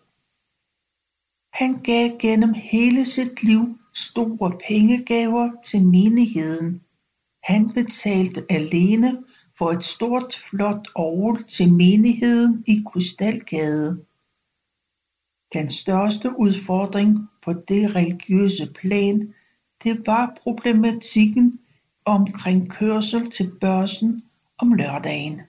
Han 1.53 1.73
gav 1.83 2.19
gennem 2.19 2.55
hele 2.55 3.05
sit 3.05 3.43
liv 3.43 3.79
store 3.95 4.59
pengegaver 4.69 5.51
til 5.65 5.83
menigheden. 5.87 6.83
Han 7.43 7.71
betalte 7.75 8.47
alene 8.51 9.25
for 9.59 9.71
et 9.71 9.85
stort 9.85 10.39
flot 10.51 10.89
orgel 10.95 11.43
til 11.45 11.73
menigheden 11.73 12.65
i 12.67 12.83
Krystalgade. 12.87 14.05
Den 15.53 15.69
største 15.69 16.39
udfordring 16.39 17.29
på 17.43 17.53
det 17.53 17.95
religiøse 17.97 18.73
plan 18.73 19.35
det 19.85 20.07
var 20.07 20.37
problematikken 20.43 21.61
omkring 22.05 22.71
kørsel 22.71 23.31
til 23.31 23.51
Børsen 23.61 24.23
om 24.59 24.73
lørdagen, 24.73 25.41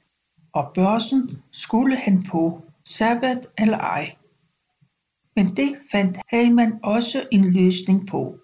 og 0.53 0.71
Børsen 0.75 1.41
skulle 1.51 1.97
han 1.97 2.23
på, 2.23 2.61
sabbat 2.85 3.47
eller 3.57 3.77
ej. 3.77 4.15
Men 5.35 5.45
det 5.45 5.75
fandt 5.91 6.17
Haman 6.27 6.79
også 6.83 7.27
en 7.31 7.53
løsning 7.53 8.07
på. 8.07 8.37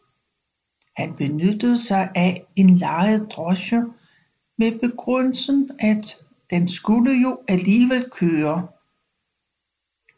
Han 0.96 1.16
benyttede 1.16 1.78
sig 1.78 2.12
af 2.16 2.46
en 2.56 2.70
lejet 2.70 3.32
drosje 3.32 3.86
med 4.58 4.80
begrundelsen 4.80 5.70
at 5.80 6.18
den 6.50 6.68
skulle 6.68 7.12
jo 7.12 7.40
alligevel 7.48 8.10
køre. 8.10 8.68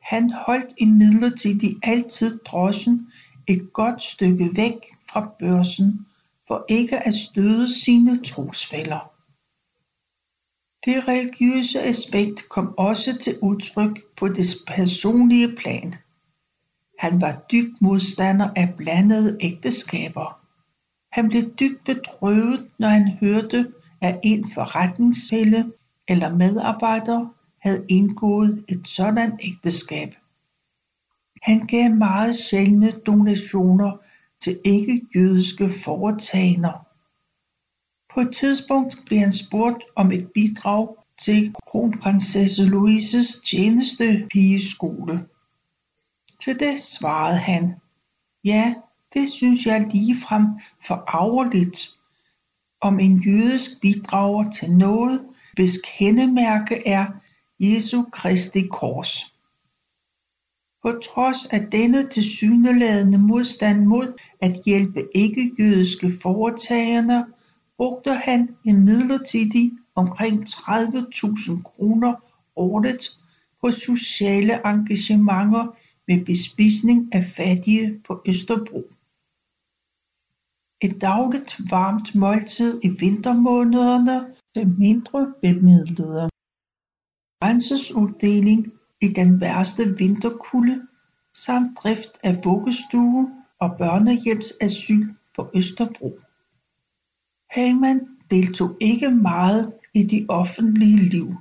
Han 0.02 0.32
holdt 0.32 0.74
imidlertid 0.78 1.80
altid 1.84 2.40
drosjen 2.40 3.12
et 3.48 3.74
godt 3.74 4.04
stykke 4.04 4.50
væk 4.56 4.76
fra 5.10 5.32
Børsen 5.40 6.06
for 6.48 6.66
ikke 6.70 7.00
at 7.00 7.14
støde 7.14 7.84
sine 7.84 8.24
trosfæller. 8.24 9.11
Det 10.86 11.08
religiøse 11.08 11.82
aspekt 11.84 12.50
kom 12.50 12.74
også 12.78 13.18
til 13.18 13.34
udtryk 13.42 14.00
på 14.18 14.28
det 14.28 14.46
personlige 14.68 15.56
plan. 15.56 15.94
Han 17.00 17.22
var 17.22 17.46
dybt 17.52 17.82
modstander 17.82 18.50
af 18.56 18.74
blandede 18.78 19.38
ægteskaber. 19.42 20.40
Han 21.12 21.30
blev 21.30 21.42
dybt 21.60 21.84
bedrøvet 21.84 22.70
når 22.80 22.88
han 22.88 23.08
hørte 23.08 23.72
at 24.02 24.20
en 24.24 24.46
forretningsfælde 24.54 25.72
eller 26.08 26.36
medarbejder 26.36 27.36
havde 27.60 27.86
indgået 27.90 28.66
et 28.70 28.88
sådan 28.88 29.40
ægteskab. 29.44 30.10
Han 31.42 31.60
gav 31.60 31.90
meget 31.90 32.36
sjældne 32.36 32.92
donationer 32.92 33.98
til 34.40 34.60
ikke-jødiske 34.66 35.70
foretagender. 35.86 36.91
På 38.14 38.20
et 38.20 38.32
tidspunkt 38.34 39.06
blev 39.06 39.20
han 39.20 39.32
spurgt 39.32 39.84
om 39.96 40.12
et 40.12 40.32
bidrag 40.34 40.96
til 41.18 41.56
kronprinsesse 41.68 42.66
Louises 42.66 43.42
tjenestepigeskole. 43.46 45.26
Til 46.44 46.60
det 46.60 46.80
svarede 46.80 47.38
han, 47.38 47.76
ja, 48.44 48.74
det 49.14 49.30
synes 49.30 49.66
jeg 49.66 49.90
ligefrem 49.94 50.46
forarveligt, 50.88 51.90
om 52.82 53.00
en 53.00 53.18
jødisk 53.18 53.82
bidrager 53.82 54.52
til 54.52 54.72
noget, 54.72 55.22
hvis 55.54 55.82
kendemærke 55.98 56.88
er 56.88 57.06
Jesu 57.60 58.04
Kristi 58.12 58.68
kors. 58.68 59.36
På 60.82 60.92
trods 61.04 61.46
af 61.46 61.68
denne 61.72 62.10
tilsyneladende 62.10 63.18
modstand 63.18 63.86
mod 63.86 64.20
at 64.42 64.62
hjælpe 64.66 65.08
ikke-jødiske 65.16 66.12
foretagender 66.22 67.24
brugte 67.78 68.14
han 68.14 68.56
imidlertid 68.66 69.72
omkring 69.96 70.44
30.000 70.50 71.62
kroner 71.64 72.14
årligt 72.56 73.10
på 73.62 73.72
sociale 73.72 74.54
engagementer 74.66 75.76
med 76.08 76.26
bespisning 76.26 77.16
af 77.16 77.24
fattige 77.36 78.02
på 78.08 78.22
Østerbro. 78.28 78.84
Et 80.82 81.02
dagligt 81.02 81.60
varmt 81.70 82.16
måltid 82.16 82.80
i 82.84 82.90
vintermånederne 82.90 84.36
til 84.56 84.68
mindre 84.80 85.34
bemidlede. 85.42 86.30
Rendselsuddeling 87.44 88.74
i 89.02 89.08
den 89.08 89.42
værste 89.42 89.84
vinterkulde 89.98 90.88
samt 91.34 91.78
drift 91.78 92.14
af 92.24 92.36
vuggestue 92.46 93.32
og 93.60 93.70
børnehjemsasyl 93.78 95.08
på 95.36 95.50
Østerbro. 95.56 96.18
Hagman 97.52 98.08
deltog 98.32 98.78
ikke 98.82 99.12
meget 99.12 99.74
i 99.94 100.04
det 100.04 100.26
offentlige 100.30 100.98
liv. 100.98 101.34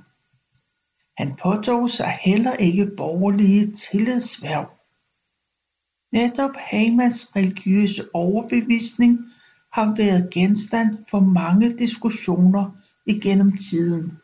Han 1.17 1.35
påtog 1.43 1.89
sig 1.89 2.17
heller 2.21 2.53
ikke 2.53 2.91
borgerlige 2.97 3.71
tillidshverv. 3.71 4.65
Netop 6.11 6.51
Hagmans 6.55 7.35
religiøse 7.35 8.03
overbevisning 8.13 9.19
har 9.73 9.95
været 9.95 10.29
genstand 10.33 10.97
for 11.09 11.19
mange 11.19 11.77
diskussioner 11.77 12.71
igennem 13.05 13.57
tiden. 13.57 14.17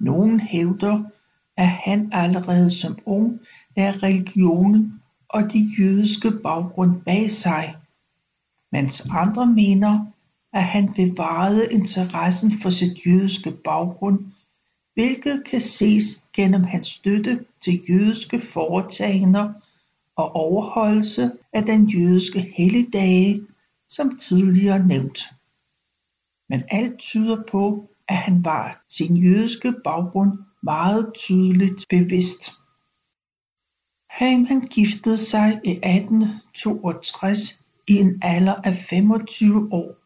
Nogen 0.00 0.40
hævder 0.40 1.04
at 1.56 1.68
han 1.68 2.08
allerede 2.12 2.70
som 2.70 2.98
ung 3.06 3.40
lærte 3.76 3.98
religionen 4.02 5.02
og 5.28 5.52
de 5.52 5.70
jødiske 5.78 6.30
baggrund 6.30 7.00
bag 7.02 7.30
sig, 7.30 7.76
mens 8.72 9.08
andre 9.10 9.46
mener, 9.46 10.06
at 10.52 10.62
han 10.64 10.92
bevarede 10.94 11.72
interessen 11.72 12.50
for 12.62 12.70
sit 12.70 13.06
jødiske 13.06 13.50
baggrund, 13.64 14.18
hvilket 14.94 15.44
kan 15.46 15.60
ses 15.60 16.24
gennem 16.32 16.64
hans 16.64 16.86
støtte 16.86 17.44
til 17.60 17.80
jødiske 17.88 18.40
foretagender 18.54 19.52
og 20.16 20.32
overholdelse 20.32 21.32
af 21.52 21.62
den 21.64 21.88
jødiske 21.88 22.40
helligdage, 22.40 23.46
som 23.88 24.16
tidligere 24.16 24.86
nævnt. 24.86 25.20
Men 26.48 26.62
alt 26.70 26.98
tyder 26.98 27.42
på, 27.50 27.90
at 28.08 28.16
han 28.16 28.44
var 28.44 28.84
sin 28.88 29.16
jødiske 29.16 29.74
baggrund 29.84 30.38
meget 30.62 31.12
tydeligt 31.14 31.86
bevidst. 31.90 32.50
Haman 34.10 34.60
giftede 34.60 35.16
sig 35.16 35.60
i 35.64 35.70
1862 35.70 37.64
i 37.88 37.94
en 37.96 38.18
alder 38.22 38.54
af 38.54 38.74
25 38.74 39.72
år 39.72 40.05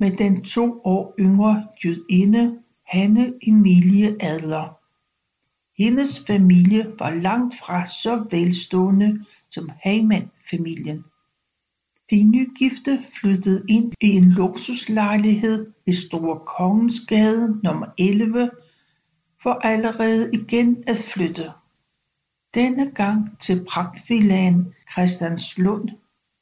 med 0.00 0.10
den 0.16 0.44
to 0.44 0.80
år 0.84 1.14
yngre 1.18 1.66
jødinde 1.84 2.58
Hanne 2.86 3.32
Emilie 3.42 4.16
Adler. 4.20 4.78
Hendes 5.82 6.26
familie 6.26 6.94
var 6.98 7.10
langt 7.10 7.54
fra 7.54 7.86
så 7.86 8.26
velstående 8.30 9.24
som 9.50 9.70
Haman-familien. 9.82 11.04
De 12.10 12.30
nygifte 12.30 12.98
flyttede 13.14 13.64
ind 13.68 13.92
i 14.00 14.06
en 14.08 14.24
luksuslejlighed 14.24 15.72
i 15.86 15.92
Store 15.92 16.40
Kongensgade 16.46 17.60
nummer 17.64 17.86
11 17.98 18.50
for 19.42 19.52
allerede 19.52 20.30
igen 20.32 20.84
at 20.86 20.96
flytte. 21.14 21.52
Denne 22.54 22.90
gang 22.90 23.38
til 23.38 23.64
pragtvillaen 23.68 24.74
Christianslund 24.92 25.88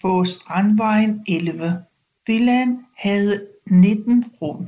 på 0.03 0.25
Strandvejen 0.25 1.25
11. 1.29 1.85
Villaen 2.29 2.87
havde 2.97 3.47
19 3.71 4.25
rum, 4.43 4.67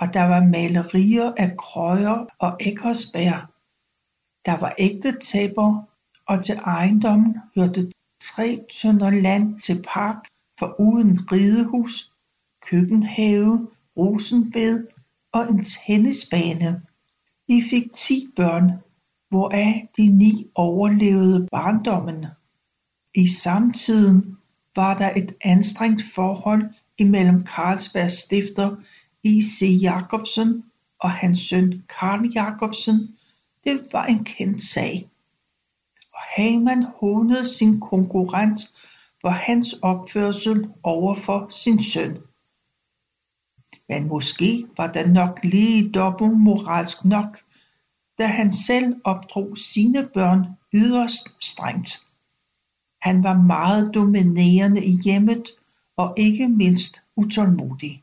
og 0.00 0.14
der 0.14 0.22
var 0.22 0.44
malerier 0.44 1.32
af 1.36 1.56
Krøyer 1.56 2.26
og 2.38 2.56
Eckersberg. 2.60 3.40
Der 4.46 4.60
var 4.60 4.74
ægte 4.78 5.18
tæpper, 5.18 5.88
og 6.26 6.44
til 6.44 6.54
ejendommen 6.54 7.36
hørte 7.56 7.92
tre 8.20 8.64
tønder 8.80 9.10
land 9.10 9.60
til 9.60 9.84
park 9.88 10.16
foruden 10.58 11.32
ridehus, 11.32 12.12
køkkenhave, 12.62 13.68
rosenbed 13.96 14.86
og 15.32 15.50
en 15.50 15.64
tennisbane. 15.64 16.82
De 17.48 17.62
fik 17.70 17.92
ti 17.92 18.26
børn, 18.36 18.70
hvoraf 19.28 19.88
de 19.96 20.08
ni 20.08 20.50
overlevede 20.54 21.48
barndommen. 21.52 22.26
I 23.14 23.26
samtiden 23.26 24.38
var 24.76 24.96
der 24.96 25.12
et 25.16 25.34
anstrengt 25.40 26.02
forhold 26.14 26.62
imellem 26.98 27.46
Carlsbergs 27.46 28.14
stifter 28.14 28.76
IC 29.22 29.62
Jacobsen 29.82 30.64
og 30.98 31.10
hans 31.10 31.38
søn 31.38 31.82
Carl 31.88 32.32
Jacobsen. 32.34 33.16
Det 33.64 33.80
var 33.92 34.04
en 34.04 34.24
kendt 34.24 34.62
sag. 34.62 35.10
Og 36.12 36.20
Haman 36.36 36.82
hånede 37.00 37.44
sin 37.44 37.80
konkurrent 37.80 38.60
for 39.20 39.28
hans 39.28 39.72
opførsel 39.72 40.68
overfor 40.82 41.46
sin 41.50 41.82
søn. 41.82 42.18
Men 43.88 44.08
måske 44.08 44.66
var 44.76 44.92
der 44.92 45.06
nok 45.06 45.40
lige 45.44 45.92
dobbeltmoralsk 45.92 47.04
nok, 47.04 47.38
da 48.18 48.26
han 48.26 48.50
selv 48.50 48.96
opdrog 49.04 49.58
sine 49.58 50.08
børn 50.14 50.46
yderst 50.72 51.44
strengt. 51.44 52.03
Han 53.04 53.22
var 53.22 53.42
meget 53.42 53.94
dominerende 53.94 54.84
i 54.84 54.94
hjemmet 55.04 55.44
og 55.96 56.14
ikke 56.16 56.48
mindst 56.48 57.02
utålmodig. 57.16 58.02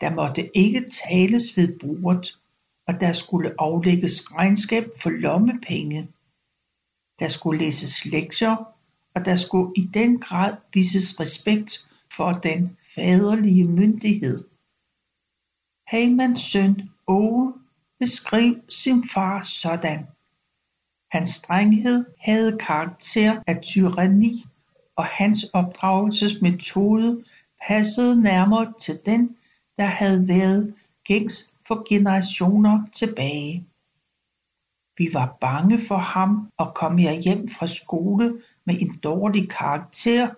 Der 0.00 0.14
måtte 0.14 0.56
ikke 0.56 0.86
tales 1.04 1.56
ved 1.56 1.78
bordet, 1.78 2.40
og 2.86 3.00
der 3.00 3.12
skulle 3.12 3.54
aflægges 3.58 4.32
regnskab 4.32 4.84
for 5.02 5.10
lommepenge. 5.10 6.08
Der 7.18 7.28
skulle 7.28 7.60
læses 7.64 8.04
lektier, 8.04 8.56
og 9.14 9.24
der 9.24 9.36
skulle 9.36 9.72
i 9.76 9.80
den 9.94 10.20
grad 10.20 10.56
vises 10.72 11.20
respekt 11.20 11.90
for 12.16 12.32
den 12.32 12.76
faderlige 12.94 13.64
myndighed. 13.64 14.44
Hagmans 15.86 16.40
søn 16.40 16.90
Åge 17.06 17.54
beskrev 17.98 18.54
sin 18.68 19.02
far 19.14 19.42
sådan. 19.42 20.06
Hans 21.14 21.30
strenghed 21.30 22.04
havde 22.20 22.58
karakter 22.58 23.42
af 23.46 23.60
tyranni 23.62 24.32
og 24.96 25.04
hans 25.04 25.44
opdragelsesmetode 25.44 27.24
passede 27.68 28.22
nærmere 28.22 28.72
til 28.80 28.94
den 29.06 29.36
der 29.78 29.86
havde 29.86 30.28
været 30.28 30.74
gængs 31.04 31.54
for 31.66 31.88
generationer 31.88 32.86
tilbage. 32.92 33.66
Vi 34.98 35.08
var 35.12 35.36
bange 35.40 35.78
for 35.88 35.96
ham 35.96 36.48
og 36.58 36.74
kom 36.74 36.98
jeg 36.98 37.20
hjem 37.20 37.48
fra 37.48 37.66
skole 37.66 38.40
med 38.66 38.74
en 38.80 38.94
dårlig 39.04 39.48
karakter, 39.50 40.28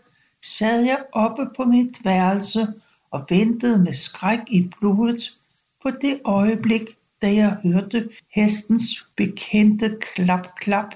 sad 0.43 0.85
jeg 0.85 1.05
oppe 1.13 1.47
på 1.57 1.65
mit 1.65 2.05
værelse 2.05 2.61
og 3.11 3.27
ventede 3.29 3.83
med 3.83 3.95
skræk 3.95 4.41
i 4.49 4.71
blodet 4.81 5.39
på 5.83 5.91
det 5.91 6.21
øjeblik, 6.25 6.99
da 7.23 7.35
jeg 7.35 7.51
hørte 7.63 8.11
hestens 8.35 9.09
bekendte 9.17 9.99
klap-klap 10.01 10.95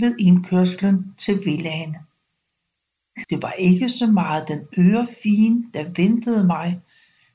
ved 0.00 0.18
indkørslen 0.18 1.14
til 1.18 1.38
villaen. 1.44 1.96
Det 3.30 3.42
var 3.42 3.52
ikke 3.52 3.88
så 3.88 4.06
meget 4.06 4.48
den 4.48 4.68
ørefin, 4.78 5.70
der 5.74 5.92
ventede 5.96 6.46
mig, 6.46 6.80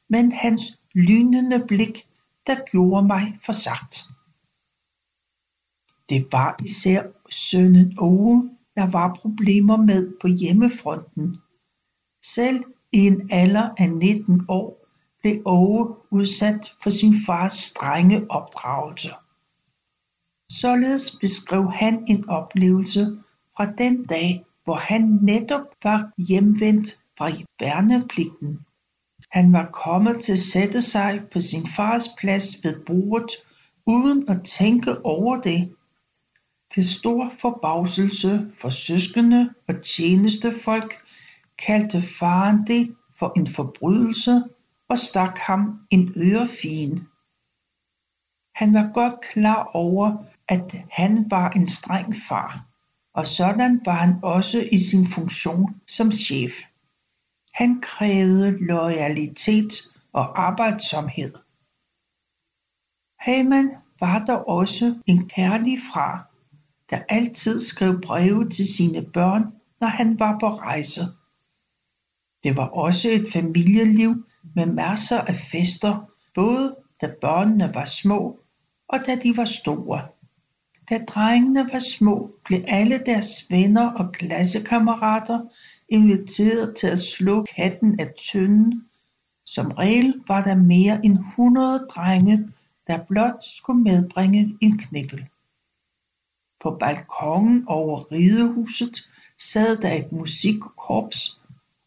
men 0.10 0.32
hans 0.32 0.62
lynende 0.94 1.66
blik, 1.68 1.98
der 2.48 2.56
gjorde 2.72 3.08
mig 3.08 3.38
forsagt. 3.46 3.96
Det 6.10 6.28
var 6.32 6.56
især 6.66 7.04
sønnen 7.30 8.00
Ove, 8.00 8.50
der 8.76 8.92
var 8.92 9.14
problemer 9.14 9.78
med 9.78 10.14
på 10.22 10.28
hjemmefronten. 10.28 11.38
Selv 12.24 12.64
i 12.92 12.98
en 12.98 13.32
alder 13.32 13.70
af 13.78 13.90
19 13.92 14.46
år 14.48 14.85
blev 15.26 15.42
Åge 15.46 15.96
udsat 16.12 16.74
for 16.84 16.90
sin 16.90 17.14
fars 17.26 17.54
strenge 17.54 18.26
opdragelse. 18.30 19.10
Således 20.50 21.18
beskrev 21.22 21.72
han 21.72 22.04
en 22.08 22.30
oplevelse 22.30 23.18
fra 23.58 23.66
den 23.66 24.06
dag, 24.06 24.46
hvor 24.64 24.76
han 24.76 25.20
netop 25.22 25.62
var 25.84 26.12
hjemvendt 26.18 26.88
fra 27.18 27.32
værnepligten. 27.60 28.60
Han 29.32 29.54
var 29.54 29.70
kommet 29.74 30.24
til 30.24 30.32
at 30.32 30.40
sætte 30.40 30.82
sig 30.82 31.22
på 31.34 31.40
sin 31.40 31.68
fars 31.76 32.08
plads 32.20 32.64
ved 32.64 32.86
bordet 32.86 33.32
uden 33.86 34.30
at 34.30 34.44
tænke 34.44 35.06
over 35.06 35.42
det. 35.42 35.76
Til 36.74 36.86
stor 36.90 37.32
forbavselse 37.42 38.52
for 38.62 38.70
søskende 38.70 39.50
og 39.68 39.84
tjenestefolk 39.84 40.94
kaldte 41.58 42.02
faren 42.02 42.68
det 42.68 42.96
for 43.20 43.34
en 43.38 43.48
forbrydelse 43.48 44.44
og 44.90 44.98
stak 44.98 45.38
ham 45.38 45.80
en 45.92 46.14
ørefin. 46.18 47.00
Han 48.56 48.74
var 48.74 48.92
godt 48.94 49.22
klar 49.22 49.64
over, 49.74 50.24
at 50.48 50.76
han 50.92 51.32
var 51.32 51.50
en 51.50 51.68
streng 51.68 52.14
far, 52.30 52.66
og 53.14 53.28
sådan 53.28 53.82
var 53.86 53.96
han 53.96 54.20
også 54.24 54.70
i 54.72 54.78
sin 54.78 55.06
funktion 55.16 55.82
som 55.88 56.12
chef. 56.12 56.54
Han 57.54 57.82
krævede 57.82 58.66
loyalitet 58.66 59.74
og 60.14 60.42
arbejdsomhed. 60.48 61.34
Haman 63.20 63.72
var 64.00 64.26
der 64.26 64.36
også 64.36 65.02
en 65.08 65.30
kærlig 65.30 65.78
far, 65.94 66.32
der 66.90 67.00
altid 67.10 67.60
skrev 67.60 68.02
breve 68.02 68.50
til 68.50 68.68
sine 68.76 69.12
børn, 69.14 69.44
når 69.80 69.88
han 69.88 70.20
var 70.20 70.40
på 70.40 70.48
rejse. 70.48 71.02
Det 72.44 72.58
var 72.58 72.68
også 72.68 73.10
et 73.10 73.28
familieliv 73.34 74.26
med 74.56 74.66
masser 74.66 75.22
af 75.22 75.36
fester, 75.36 76.12
både 76.34 76.76
da 77.02 77.12
børnene 77.22 77.72
var 77.74 77.86
små 77.86 78.40
og 78.88 79.00
da 79.06 79.16
de 79.16 79.38
var 79.38 79.46
store. 79.46 80.08
Da 80.90 80.98
drengene 81.08 81.70
var 81.74 81.80
små, 81.80 82.36
blev 82.46 82.64
alle 82.68 83.04
deres 83.06 83.48
venner 83.50 83.92
og 83.92 84.12
klassekammerater 84.12 85.40
inviteret 85.90 86.76
til 86.76 86.88
at 86.88 87.00
slå 87.00 87.46
katten 87.56 88.00
af 88.00 88.14
tynden. 88.18 88.86
Som 89.46 89.72
regel 89.72 90.24
var 90.28 90.42
der 90.42 90.56
mere 90.56 91.06
end 91.06 91.20
100 91.20 91.88
drenge, 91.90 92.50
der 92.88 93.06
blot 93.08 93.44
skulle 93.44 93.84
medbringe 93.84 94.58
en 94.62 94.78
knippel. 94.78 95.26
På 96.60 96.78
balkongen 96.80 97.68
over 97.68 98.12
ridehuset 98.12 99.10
sad 99.38 99.78
der 99.78 99.94
et 99.94 100.12
musikkorps, 100.12 101.42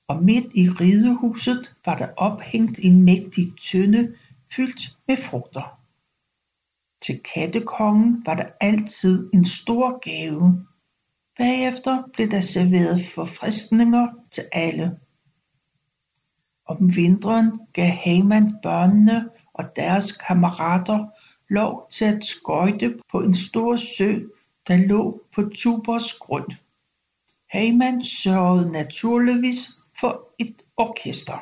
og 0.08 0.22
midt 0.22 0.54
i 0.54 0.68
ridehuset 0.68 1.74
var 1.84 1.96
der 1.96 2.08
ophængt 2.16 2.78
en 2.82 3.02
mægtig 3.02 3.52
tønde 3.70 4.14
fyldt 4.52 4.96
med 5.08 5.16
frugter. 5.16 5.80
Til 7.02 7.20
kattekongen 7.34 8.22
var 8.26 8.34
der 8.34 8.46
altid 8.60 9.30
en 9.34 9.44
stor 9.44 9.98
gave. 9.98 10.66
Bagefter 11.38 12.02
blev 12.14 12.30
der 12.30 12.40
serveret 12.40 13.04
forfriskninger 13.14 14.08
til 14.30 14.44
alle. 14.52 14.98
Om 16.66 16.96
vinteren 16.96 17.60
gav 17.72 17.90
Haman 17.90 18.54
børnene 18.62 19.28
og 19.54 19.76
deres 19.76 20.12
kammerater 20.12 21.06
lov 21.48 21.88
til 21.90 22.04
at 22.04 22.24
skøjte 22.24 22.98
på 23.10 23.20
en 23.20 23.34
stor 23.34 23.76
sø 23.76 24.20
der 24.68 24.76
lå 24.76 25.22
på 25.34 25.42
Tubers 25.54 26.14
grund. 26.14 26.52
Haman 27.50 28.04
sørgede 28.04 28.72
naturligvis 28.72 29.77
for 30.00 30.34
et 30.38 30.62
orkester. 30.76 31.38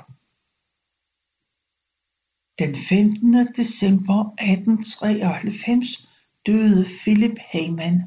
Den 2.59 2.75
15. 2.75 3.55
december 3.57 4.35
1893 4.39 6.09
døde 6.47 6.85
Philip 7.03 7.39
Heyman. 7.53 8.03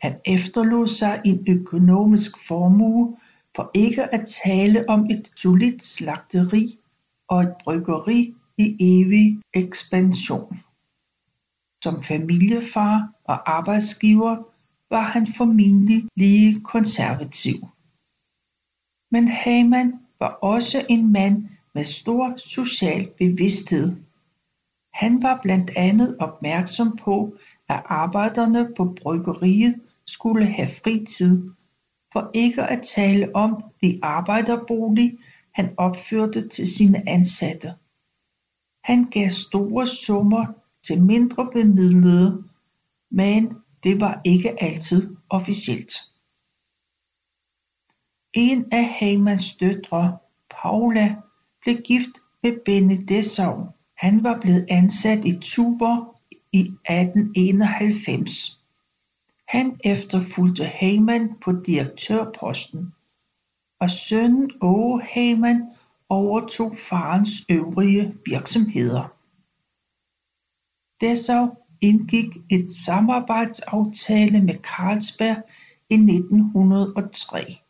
Han 0.00 0.20
efterlod 0.24 0.86
sig 0.86 1.22
en 1.24 1.44
økonomisk 1.48 2.46
formue 2.48 3.16
for 3.56 3.70
ikke 3.74 4.14
at 4.14 4.28
tale 4.44 4.88
om 4.88 5.04
et 5.10 5.30
solidt 5.36 5.82
slagteri 5.82 6.78
og 7.28 7.42
et 7.42 7.54
bryggeri 7.64 8.34
i 8.58 8.76
evig 8.80 9.42
ekspansion. 9.54 10.60
Som 11.84 12.02
familiefar 12.02 13.12
og 13.24 13.56
arbejdsgiver 13.56 14.36
var 14.90 15.02
han 15.02 15.26
formentlig 15.36 16.08
lige 16.16 16.60
konservativ. 16.60 17.54
Men 19.12 19.28
Haman 19.28 19.94
var 20.20 20.28
også 20.28 20.86
en 20.88 21.12
mand 21.12 21.48
med 21.74 21.84
stor 21.84 22.34
social 22.36 23.10
bevidsthed. 23.18 23.96
Han 24.92 25.22
var 25.22 25.40
blandt 25.42 25.70
andet 25.76 26.16
opmærksom 26.20 26.96
på, 26.96 27.36
at 27.68 27.82
arbejderne 27.84 28.68
på 28.76 28.96
bryggeriet 29.02 29.74
skulle 30.06 30.46
have 30.46 30.68
fritid, 30.68 31.50
for 32.12 32.30
ikke 32.34 32.62
at 32.62 32.82
tale 32.82 33.36
om 33.36 33.62
de 33.82 33.98
arbejderbolig, 34.02 35.18
han 35.54 35.74
opførte 35.76 36.48
til 36.48 36.66
sine 36.66 37.08
ansatte. 37.08 37.72
Han 38.84 39.04
gav 39.04 39.28
store 39.28 39.86
summer 39.86 40.46
til 40.82 41.02
mindre 41.02 41.50
bemidlede, 41.52 42.44
men 43.10 43.52
det 43.84 44.00
var 44.00 44.20
ikke 44.24 44.62
altid 44.62 45.16
officielt. 45.30 46.11
En 48.34 48.72
af 48.72 48.84
Hamans 48.84 49.56
døtre, 49.56 50.18
Paula, 50.50 51.16
blev 51.62 51.76
gift 51.76 52.10
med 52.42 52.64
Benny 52.64 53.22
Han 53.96 54.24
var 54.24 54.40
blevet 54.40 54.66
ansat 54.68 55.24
i 55.24 55.38
Tuber 55.42 56.20
i 56.52 56.60
1891. 56.60 58.64
Han 59.48 59.76
efterfulgte 59.84 60.64
Haman 60.64 61.34
på 61.44 61.52
direktørposten, 61.66 62.94
og 63.80 63.90
sønnen 63.90 64.50
Åge 64.60 65.02
Haman 65.02 65.62
overtog 66.08 66.72
farens 66.90 67.30
øvrige 67.48 68.14
virksomheder. 68.26 69.14
Dessau 71.00 71.56
indgik 71.80 72.36
et 72.50 72.72
samarbejdsaftale 72.72 74.42
med 74.42 74.54
Carlsberg 74.54 75.42
i 75.90 75.94
1903. 75.94 77.62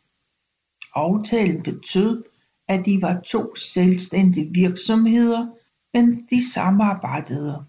Aftalen 0.95 1.63
betød, 1.63 2.23
at 2.67 2.85
de 2.85 3.01
var 3.01 3.19
to 3.19 3.55
selvstændige 3.55 4.53
virksomheder, 4.53 5.47
men 5.93 6.13
de 6.29 6.51
samarbejdede. 6.51 7.65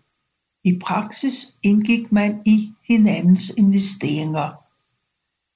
I 0.65 0.79
praksis 0.79 1.59
indgik 1.63 2.13
man 2.13 2.43
i 2.47 2.73
hinandens 2.89 3.51
investeringer. 3.59 4.65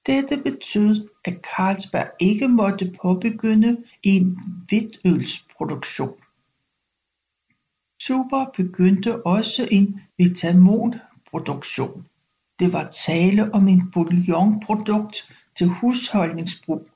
Dette 0.05 0.37
betød, 0.37 1.09
at 1.25 1.33
Carlsberg 1.33 2.09
ikke 2.19 2.47
måtte 2.47 2.93
påbegynde 3.01 3.83
en 4.03 4.37
hvidtølsproduktion. 4.67 6.19
Tuber 7.99 8.45
begyndte 8.55 9.25
også 9.25 9.67
en 9.71 10.01
vitaminproduktion. 10.17 12.05
Det 12.59 12.73
var 12.73 12.89
tale 12.89 13.53
om 13.53 13.67
en 13.67 13.81
bouillonprodukt 13.91 15.33
til 15.55 15.67
husholdningsbrug 15.67 16.87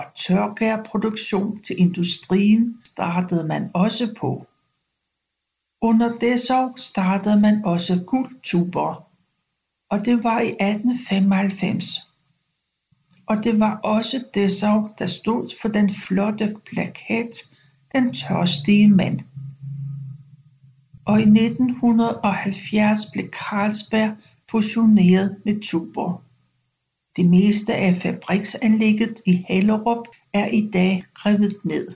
og 0.00 0.14
tørgærproduktion 0.14 1.62
til 1.62 1.78
industrien 1.78 2.80
startede 2.84 3.46
man 3.46 3.70
også 3.74 4.14
på. 4.20 4.46
Under 5.80 6.18
Dessau 6.18 6.76
startede 6.76 7.40
man 7.40 7.64
også 7.64 8.04
guldtuber, 8.06 9.06
og 9.90 10.04
det 10.04 10.24
var 10.24 10.40
i 10.40 10.50
1895. 10.50 11.84
Og 13.26 13.44
det 13.44 13.60
var 13.60 13.76
også 13.76 14.24
Dessau, 14.34 14.88
der 14.98 15.06
stod 15.06 15.46
for 15.62 15.68
den 15.68 15.90
flotte 15.90 16.56
plakat 16.66 17.34
Den 17.92 18.14
tørstige 18.14 18.88
mand 18.88 19.20
og 21.10 21.20
i 21.20 21.22
1970 21.22 23.06
blev 23.12 23.28
Carlsberg 23.28 24.16
fusioneret 24.50 25.36
med 25.44 25.62
Tuborg. 25.62 26.22
Det 27.20 27.30
meste 27.30 27.74
af 27.74 27.96
fabriksanlægget 27.96 29.20
i 29.26 29.44
Hellerup 29.48 30.08
er 30.32 30.46
i 30.46 30.70
dag 30.72 31.02
revet 31.14 31.64
ned, 31.64 31.88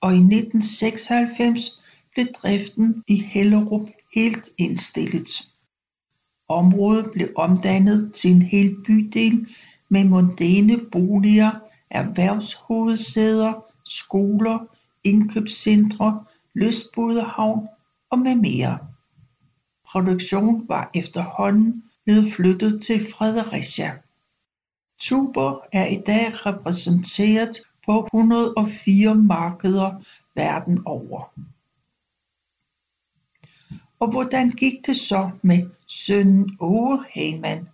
og 0.00 0.12
i 0.12 0.16
1996 0.16 1.82
blev 2.12 2.26
driften 2.26 3.04
i 3.08 3.16
Hellerup 3.16 3.88
helt 4.14 4.48
indstillet. 4.58 5.28
Området 6.48 7.10
blev 7.12 7.28
omdannet 7.36 8.12
til 8.14 8.30
en 8.30 8.42
hel 8.42 8.76
bydel 8.86 9.46
med 9.88 10.04
mondæne 10.04 10.78
boliger, 10.92 11.50
erhvervshovedsæder, 11.90 13.52
skoler, 13.84 14.58
indkøbscentre, 15.04 16.24
lystbådehavn 16.54 17.68
og 18.10 18.18
med 18.18 18.34
mere. 18.34 18.78
Produktion 19.92 20.68
var 20.68 20.90
efterhånden 20.94 21.82
blevet 22.04 22.32
flyttet 22.32 22.82
til 22.82 23.00
Fredericia. 23.12 23.98
Tuborg 25.00 25.68
er 25.72 25.86
i 25.86 26.00
dag 26.06 26.46
repræsenteret 26.46 27.56
på 27.86 28.04
104 28.04 29.14
markeder 29.14 30.04
verden 30.34 30.82
over. 30.86 31.32
Og 33.98 34.10
hvordan 34.10 34.50
gik 34.50 34.86
det 34.86 34.96
så 34.96 35.30
med 35.42 35.70
sønnen 35.86 36.56
Åge 36.60 37.04
Hagemann? 37.14 37.68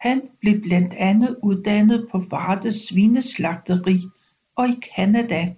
Han 0.00 0.22
blev 0.40 0.62
blandt 0.62 0.94
andet 0.94 1.36
uddannet 1.42 2.08
på 2.12 2.18
Varde 2.30 2.72
Svineslagteri 2.72 4.00
og 4.56 4.68
i 4.68 4.80
Canada 4.96 5.54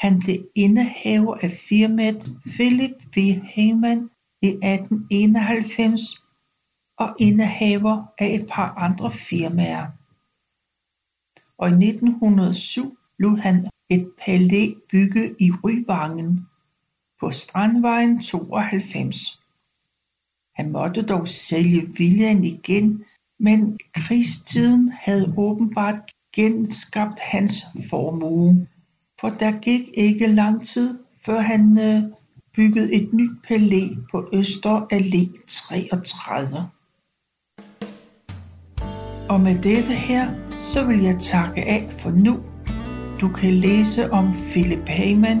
han 0.00 0.20
blev 0.20 0.36
indehaver 0.54 1.34
af 1.34 1.50
firmaet 1.68 2.36
Philip 2.46 2.96
V 3.16 3.18
Hayman 3.54 4.10
i 4.42 4.46
1891 4.46 6.29
og 7.00 7.16
indehaver 7.18 8.04
af 8.18 8.26
et 8.34 8.46
par 8.52 8.74
andre 8.74 9.10
firmaer 9.10 9.86
og 11.58 11.68
i 11.68 11.72
1907 11.72 12.98
lod 13.18 13.36
han 13.38 13.66
et 13.90 14.10
palæ 14.24 14.66
bygge 14.90 15.34
i 15.38 15.50
Ryvangen 15.64 16.46
på 17.20 17.30
Strandvejen 17.30 18.22
92. 18.22 19.42
Han 20.54 20.72
måtte 20.72 21.02
dog 21.02 21.28
sælge 21.28 21.88
villaen 21.98 22.44
igen, 22.44 23.04
men 23.38 23.78
krigstiden 23.94 24.92
havde 24.92 25.34
åbenbart 25.36 26.00
genskabt 26.34 27.20
hans 27.20 27.54
formue 27.90 28.66
for 29.20 29.28
der 29.28 29.60
gik 29.60 29.88
ikke 29.94 30.26
lang 30.26 30.66
tid 30.66 30.98
før 31.26 31.40
han 31.40 31.78
øh, 31.78 32.02
byggede 32.56 32.94
et 32.94 33.12
nyt 33.12 33.30
palæ 33.48 33.88
på 34.10 34.28
Øster 34.32 34.86
Allé 34.92 35.46
33. 35.46 36.70
Og 39.30 39.40
med 39.40 39.54
dette 39.54 39.92
her, 39.92 40.28
så 40.60 40.84
vil 40.84 41.02
jeg 41.02 41.18
takke 41.18 41.62
af 41.62 41.88
for 41.98 42.10
nu. 42.10 42.38
Du 43.20 43.28
kan 43.28 43.54
læse 43.54 44.12
om 44.12 44.34
Philip 44.52 44.88
Heyman 44.88 45.40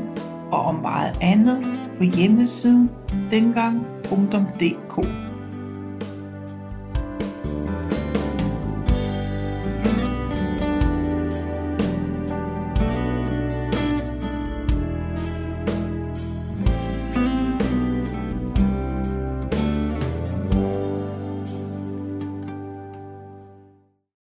og 0.52 0.60
om 0.60 0.74
meget 0.74 1.16
andet 1.20 1.62
på 1.98 2.04
hjemmesiden 2.04 2.90
dengang.dk. 3.30 5.29